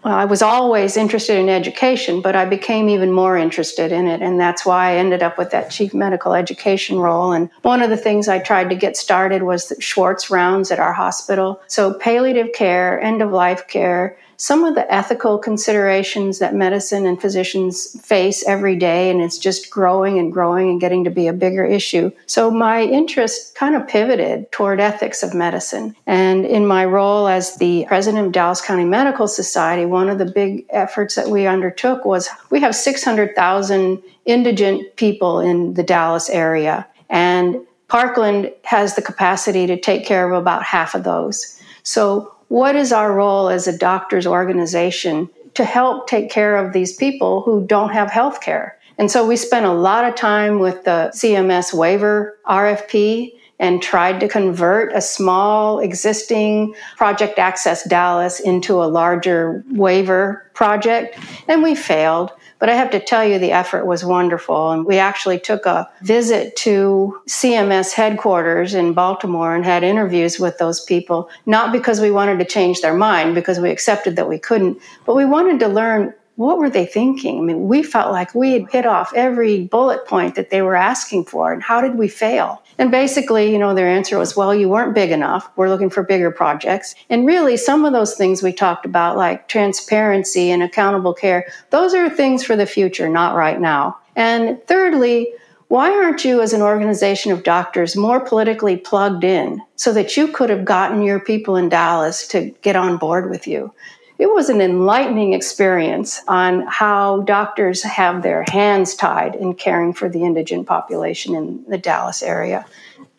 [0.05, 4.23] I was always interested in education, but I became even more interested in it.
[4.23, 7.33] And that's why I ended up with that chief medical education role.
[7.33, 10.79] And one of the things I tried to get started was the Schwartz rounds at
[10.79, 11.61] our hospital.
[11.67, 17.21] So palliative care, end of life care, some of the ethical considerations that medicine and
[17.21, 21.33] physicians face every day, and it's just growing and growing and getting to be a
[21.33, 22.13] bigger issue.
[22.27, 25.97] So my interest kind of pivoted toward ethics of medicine.
[26.07, 30.27] And in my role as the president of Dallas County Medical Society, one of the
[30.27, 36.87] big efforts that we undertook was we have 600,000 indigent people in the Dallas area.
[37.11, 37.57] And
[37.89, 41.61] Parkland has the capacity to take care of about half of those.
[41.83, 46.95] So what is our role as a doctor's organization to help take care of these
[46.95, 48.79] people who don't have health care?
[48.99, 54.21] And so we spent a lot of time with the CMS waiver RFP and tried
[54.21, 61.19] to convert a small existing Project Access Dallas into a larger waiver project.
[61.49, 62.33] And we failed.
[62.59, 64.71] But I have to tell you, the effort was wonderful.
[64.71, 70.59] And we actually took a visit to CMS headquarters in Baltimore and had interviews with
[70.59, 74.39] those people, not because we wanted to change their mind, because we accepted that we
[74.39, 77.39] couldn't, but we wanted to learn what were they thinking?
[77.39, 80.77] I mean, we felt like we had hit off every bullet point that they were
[80.77, 82.63] asking for, and how did we fail?
[82.79, 85.51] And basically, you know, their answer was, well, you weren't big enough.
[85.57, 86.95] We're looking for bigger projects.
[87.11, 91.93] And really, some of those things we talked about, like transparency and accountable care, those
[91.93, 93.99] are things for the future, not right now.
[94.15, 95.33] And thirdly,
[95.69, 100.29] why aren't you, as an organization of doctors, more politically plugged in so that you
[100.29, 103.73] could have gotten your people in Dallas to get on board with you?
[104.19, 110.09] It was an enlightening experience on how doctors have their hands tied in caring for
[110.09, 112.67] the indigent population in the Dallas area.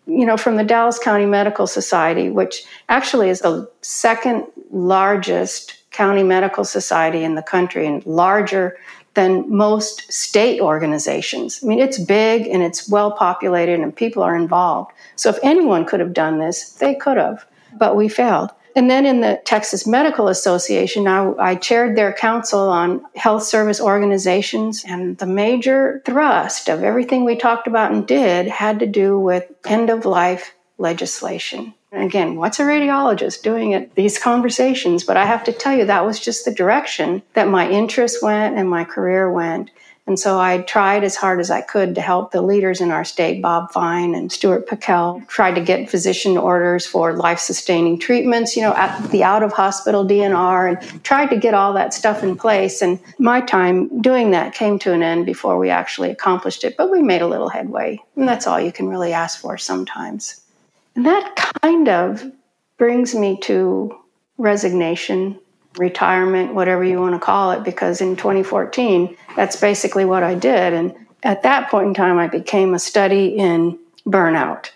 [0.06, 6.24] You know, from the Dallas County Medical Society, which actually is the second largest county
[6.24, 8.78] medical society in the country and larger
[9.14, 11.62] than most state organizations.
[11.64, 14.92] I mean, it's big and it's well populated and people are involved.
[15.16, 17.46] So if anyone could have done this, they could have,
[17.78, 18.52] but we failed.
[18.76, 23.82] And then in the Texas Medical Association, I, I, chaired their council on health service
[23.82, 24.84] organizations.
[24.88, 29.52] And the major thrust of everything we talked about and did had to do with
[29.66, 31.74] end of life legislation.
[31.92, 35.04] And again, what's a radiologist doing at these conversations?
[35.04, 38.58] But I have to tell you, that was just the direction that my interest went
[38.58, 39.72] and my career went.
[40.10, 43.06] And so I tried as hard as I could to help the leaders in our
[43.06, 48.56] state, Bob Fine and Stuart Pickel, tried to get physician orders for life sustaining treatments,
[48.56, 52.24] you know, at the out of hospital DNR, and tried to get all that stuff
[52.24, 52.82] in place.
[52.82, 56.90] And my time doing that came to an end before we actually accomplished it, but
[56.90, 58.02] we made a little headway.
[58.16, 60.42] And that's all you can really ask for sometimes.
[60.96, 62.24] And that kind of
[62.80, 63.96] brings me to
[64.40, 65.40] resignation
[65.80, 70.74] retirement, whatever you want to call it, because in 2014, that's basically what I did.
[70.74, 70.94] And
[71.24, 74.70] at that point in time, I became a study in burnout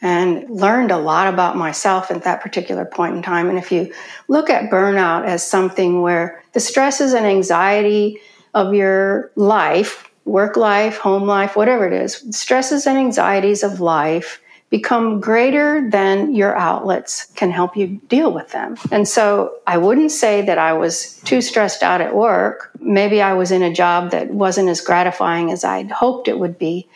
[0.00, 3.48] and learned a lot about myself at that particular point in time.
[3.48, 3.92] And if you
[4.28, 8.20] look at burnout as something where the stresses and anxiety
[8.54, 14.40] of your life, work life, home life, whatever it is, stresses and anxieties of life
[14.70, 18.76] become greater than your outlets can help you deal with them.
[18.92, 22.70] And so I wouldn't say that I was too stressed out at work.
[22.78, 26.58] Maybe I was in a job that wasn't as gratifying as I'd hoped it would
[26.58, 26.88] be.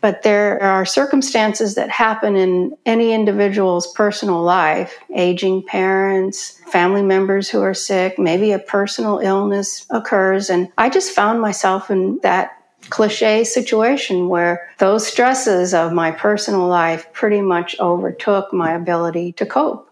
[0.00, 7.48] But there are circumstances that happen in any individual's personal life aging parents, family members
[7.48, 10.48] who are sick, maybe a personal illness occurs.
[10.48, 12.55] And I just found myself in that
[12.90, 19.46] cliche situation where those stresses of my personal life pretty much overtook my ability to
[19.46, 19.90] cope.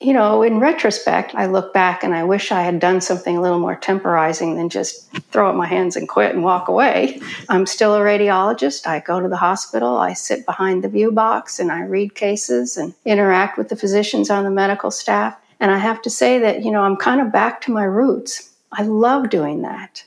[0.00, 3.40] You know, in retrospect, I look back and I wish I had done something a
[3.40, 7.20] little more temporizing than just throw up my hands and quit and walk away.
[7.48, 8.84] I'm still a radiologist.
[8.84, 12.76] I go to the hospital, I sit behind the view box and I read cases
[12.76, 15.36] and interact with the physicians on the medical staff.
[15.60, 18.50] And I have to say that, you know, I'm kind of back to my roots.
[18.72, 20.02] I love doing that.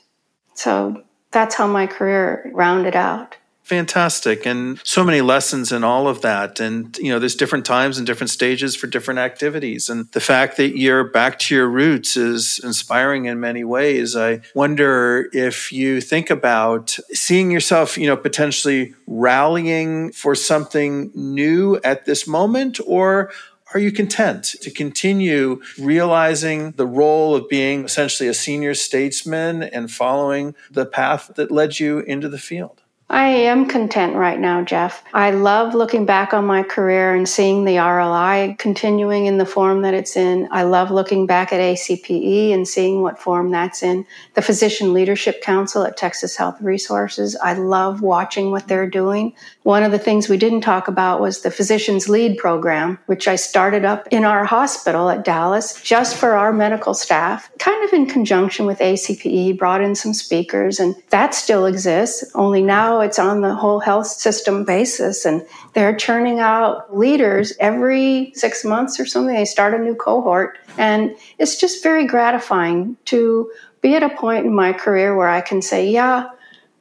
[0.52, 1.02] So
[1.36, 3.36] that's how my career rounded out.
[3.62, 4.46] Fantastic.
[4.46, 6.60] And so many lessons in all of that.
[6.60, 9.90] And you know there's different times and different stages for different activities.
[9.90, 14.16] And the fact that you're back to your roots is inspiring in many ways.
[14.16, 21.78] I wonder if you think about seeing yourself you know potentially rallying for something new
[21.84, 23.30] at this moment or
[23.76, 29.92] are you content to continue realizing the role of being essentially a senior statesman and
[29.92, 32.80] following the path that led you into the field?
[33.08, 35.04] I am content right now, Geoff.
[35.14, 39.82] I love looking back on my career and seeing the RLI continuing in the form
[39.82, 40.48] that it's in.
[40.50, 44.06] I love looking back at ACPE and seeing what form that's in.
[44.34, 49.34] The Physician Leadership Council at Texas Health Resources, I love watching what they're doing.
[49.62, 53.36] One of the things we didn't talk about was the Physicians Lead program, which I
[53.36, 58.06] started up in our hospital at Dallas just for our medical staff, kind of in
[58.06, 63.40] conjunction with ACPE, brought in some speakers, and that still exists, only now it's on
[63.40, 69.34] the whole health system basis and they're churning out leaders every six months or something.
[69.34, 70.58] They start a new cohort.
[70.78, 73.50] And it's just very gratifying to
[73.80, 76.28] be at a point in my career where I can say, yeah,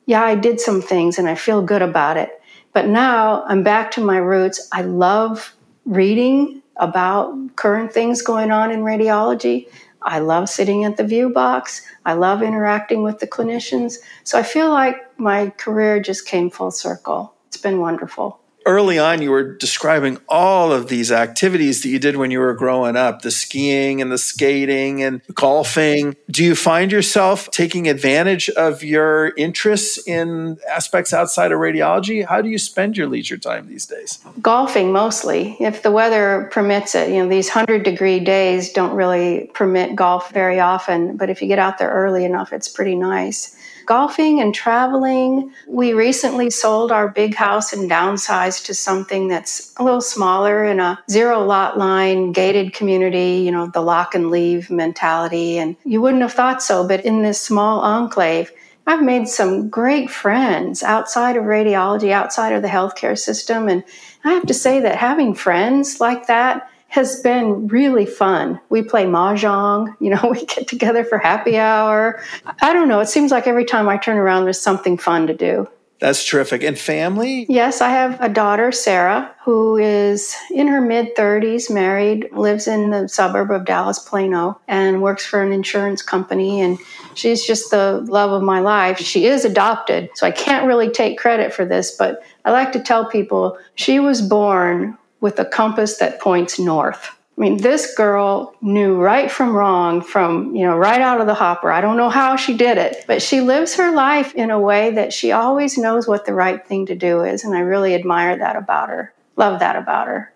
[0.05, 2.41] yeah, I did some things and I feel good about it.
[2.73, 4.67] But now I'm back to my roots.
[4.71, 5.55] I love
[5.85, 9.69] reading about current things going on in radiology.
[10.05, 11.81] I love sitting at the view box.
[12.05, 13.95] I love interacting with the clinicians.
[14.23, 17.33] So I feel like my career just came full circle.
[17.47, 18.39] It's been wonderful.
[18.65, 22.53] Early on you were describing all of these activities that you did when you were
[22.53, 26.15] growing up the skiing and the skating and golfing.
[26.29, 32.25] Do you find yourself taking advantage of your interests in aspects outside of radiology?
[32.25, 34.19] How do you spend your leisure time these days?
[34.41, 37.09] Golfing mostly, if the weather permits it.
[37.09, 41.47] You know, these 100 degree days don't really permit golf very often, but if you
[41.47, 43.55] get out there early enough, it's pretty nice
[43.85, 45.51] golfing and traveling.
[45.67, 50.79] We recently sold our big house and downsized to something that's a little smaller in
[50.79, 55.57] a zero lot line gated community, you know, the lock and leave mentality.
[55.57, 58.51] And you wouldn't have thought so, but in this small enclave,
[58.87, 63.67] I've made some great friends outside of radiology, outside of the healthcare system.
[63.67, 63.83] And
[64.23, 68.57] I have to say that having friends like that has been really fun.
[68.69, 72.21] We play mahjong, you know, we get together for happy hour.
[72.61, 75.33] I don't know, it seems like every time I turn around, there's something fun to
[75.33, 75.67] do.
[75.99, 76.63] That's terrific.
[76.63, 77.45] And family?
[77.49, 82.91] Yes, I have a daughter, Sarah, who is in her mid 30s, married, lives in
[82.91, 86.61] the suburb of Dallas, Plano, and works for an insurance company.
[86.61, 86.77] And
[87.13, 88.99] she's just the love of my life.
[88.99, 92.79] She is adopted, so I can't really take credit for this, but I like to
[92.79, 97.11] tell people she was born with a compass that points north.
[97.37, 101.33] I mean, this girl knew right from wrong from, you know, right out of the
[101.33, 101.69] hopper.
[101.69, 104.91] I don't know how she did it, but she lives her life in a way
[104.91, 107.43] that she always knows what the right thing to do is.
[107.43, 109.13] And I really admire that about her.
[109.35, 110.33] Love that about her.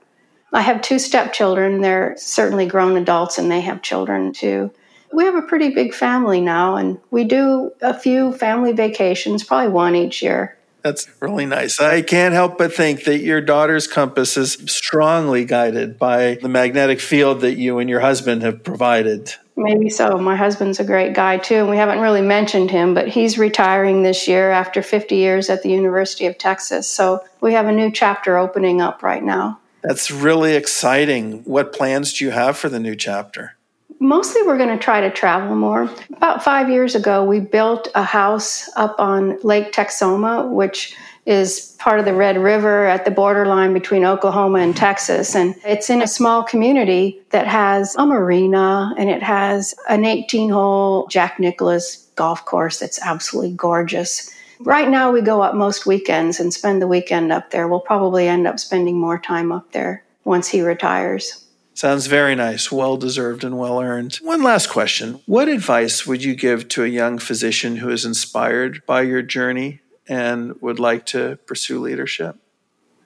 [0.51, 1.81] I have two stepchildren.
[1.81, 4.71] They're certainly grown adults and they have children too.
[5.13, 9.71] We have a pretty big family now, and we do a few family vacations, probably
[9.71, 10.55] one each year.
[10.81, 11.79] That's really nice.
[11.79, 16.99] I can't help but think that your daughter's compass is strongly guided by the magnetic
[16.99, 19.33] field that you and your husband have provided.
[19.57, 20.17] Maybe so.
[20.17, 24.03] My husband's a great guy too, and we haven't really mentioned him, but he's retiring
[24.03, 26.89] this year after 50 years at the University of Texas.
[26.89, 29.59] So we have a new chapter opening up right now.
[29.83, 31.43] That's really exciting.
[31.43, 33.55] What plans do you have for the new chapter?
[33.99, 35.89] Mostly, we're going to try to travel more.
[36.13, 40.95] About five years ago, we built a house up on Lake Texoma, which
[41.25, 45.35] is part of the Red River at the borderline between Oklahoma and Texas.
[45.35, 50.49] And it's in a small community that has a marina and it has an 18
[50.49, 54.33] hole Jack Nicklaus golf course that's absolutely gorgeous.
[54.61, 57.67] Right now, we go up most weekends and spend the weekend up there.
[57.67, 61.45] We'll probably end up spending more time up there once he retires.
[61.79, 64.17] Sounds very nice, well deserved and well earned.
[64.17, 68.85] One last question What advice would you give to a young physician who is inspired
[68.85, 72.35] by your journey and would like to pursue leadership?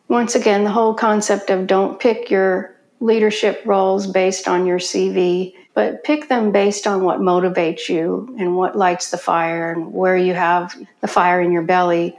[0.07, 5.53] Once again, the whole concept of don't pick your leadership roles based on your CV,
[5.75, 10.17] but pick them based on what motivates you and what lights the fire and where
[10.17, 12.17] you have the fire in your belly.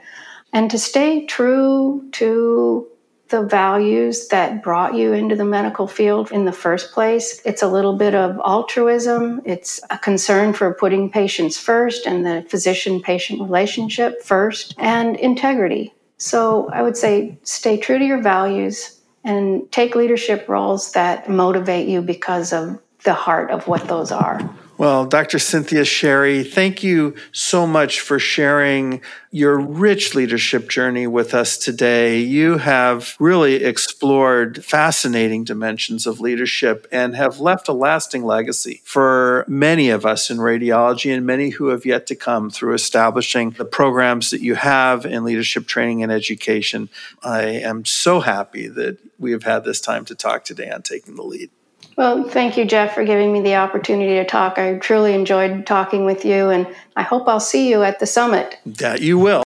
[0.52, 2.86] And to stay true to
[3.34, 7.42] the values that brought you into the medical field in the first place.
[7.44, 12.46] It's a little bit of altruism, it's a concern for putting patients first and the
[12.48, 15.92] physician patient relationship first, and integrity.
[16.16, 21.88] So I would say stay true to your values and take leadership roles that motivate
[21.88, 24.48] you because of the heart of what those are.
[24.76, 25.38] Well, Dr.
[25.38, 32.18] Cynthia Sherry, thank you so much for sharing your rich leadership journey with us today.
[32.18, 39.44] You have really explored fascinating dimensions of leadership and have left a lasting legacy for
[39.46, 43.64] many of us in radiology and many who have yet to come through establishing the
[43.64, 46.88] programs that you have in leadership training and education.
[47.22, 51.14] I am so happy that we have had this time to talk today on taking
[51.14, 51.50] the lead.
[51.96, 54.58] Well, thank you, Geoff, for giving me the opportunity to talk.
[54.58, 56.66] I truly enjoyed talking with you, and
[56.96, 58.58] I hope I'll see you at the summit.
[58.66, 59.44] That you will.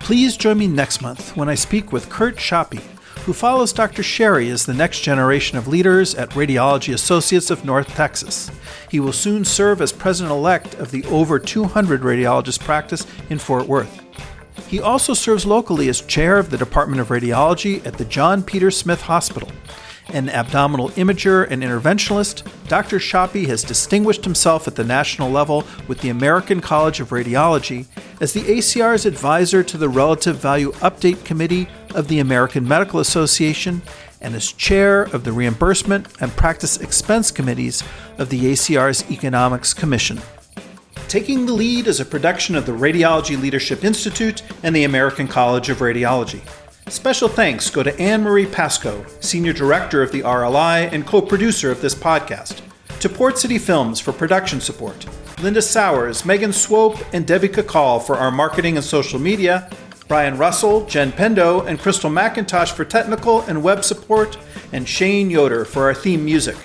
[0.00, 2.82] Please join me next month when I speak with Kurt Schoppe,
[3.28, 4.02] who follows Dr.
[4.02, 8.50] Sherry as the next generation of leaders at Radiology Associates of North Texas.
[8.90, 13.68] He will soon serve as president elect of the over 200 radiologist practice in Fort
[13.68, 14.02] Worth.
[14.66, 18.70] He also serves locally as chair of the Department of Radiology at the John Peter
[18.70, 19.52] Smith Hospital.
[20.12, 22.98] An abdominal imager and interventionalist, Dr.
[22.98, 27.86] Schoppe has distinguished himself at the national level with the American College of Radiology
[28.18, 33.82] as the ACR's advisor to the Relative Value Update Committee of the American Medical Association
[34.20, 37.84] and as chair of the Reimbursement and Practice Expense Committees
[38.16, 40.20] of the ACR's Economics Commission.
[41.06, 45.68] Taking the Lead is a production of the Radiology Leadership Institute and the American College
[45.68, 46.40] of Radiology.
[46.90, 51.70] Special thanks go to Anne Marie Pasco, Senior Director of the RLI and co producer
[51.70, 52.62] of this podcast.
[53.00, 55.06] to Port City Films for production support,
[55.40, 59.70] Linda Sowers, Megan Swope, and Debbie Kakal for our marketing and social media,
[60.08, 64.38] Brian Russell, Jen Pendo, and Crystal McIntosh for technical and web support,
[64.72, 66.56] and Shane Yoder for our theme music.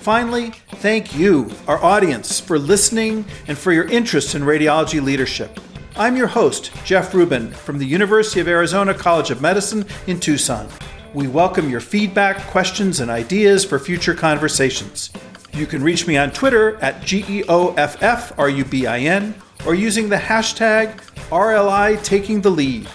[0.00, 5.58] Finally, thank you, our audience, for listening and for your interest in radiology leadership.
[5.98, 10.68] I'm your host, Geoff Rubin, from the University of Arizona College of Medicine in Tucson.
[11.12, 15.10] We welcome your feedback, questions, and ideas for future conversations.
[15.52, 17.64] You can reach me on Twitter at GEOFFRUBIN
[19.66, 20.98] or using the hashtag
[21.30, 22.86] RLI Taking the Lead.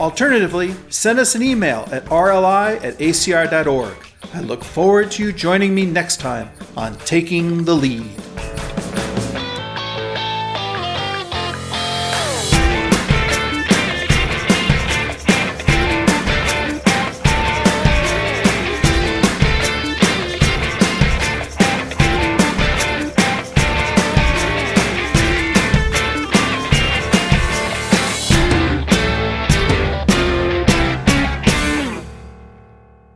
[0.00, 3.94] Alternatively, send us an email at rli at acr.org.
[4.34, 8.10] I look forward to you joining me next time on Taking the Lead.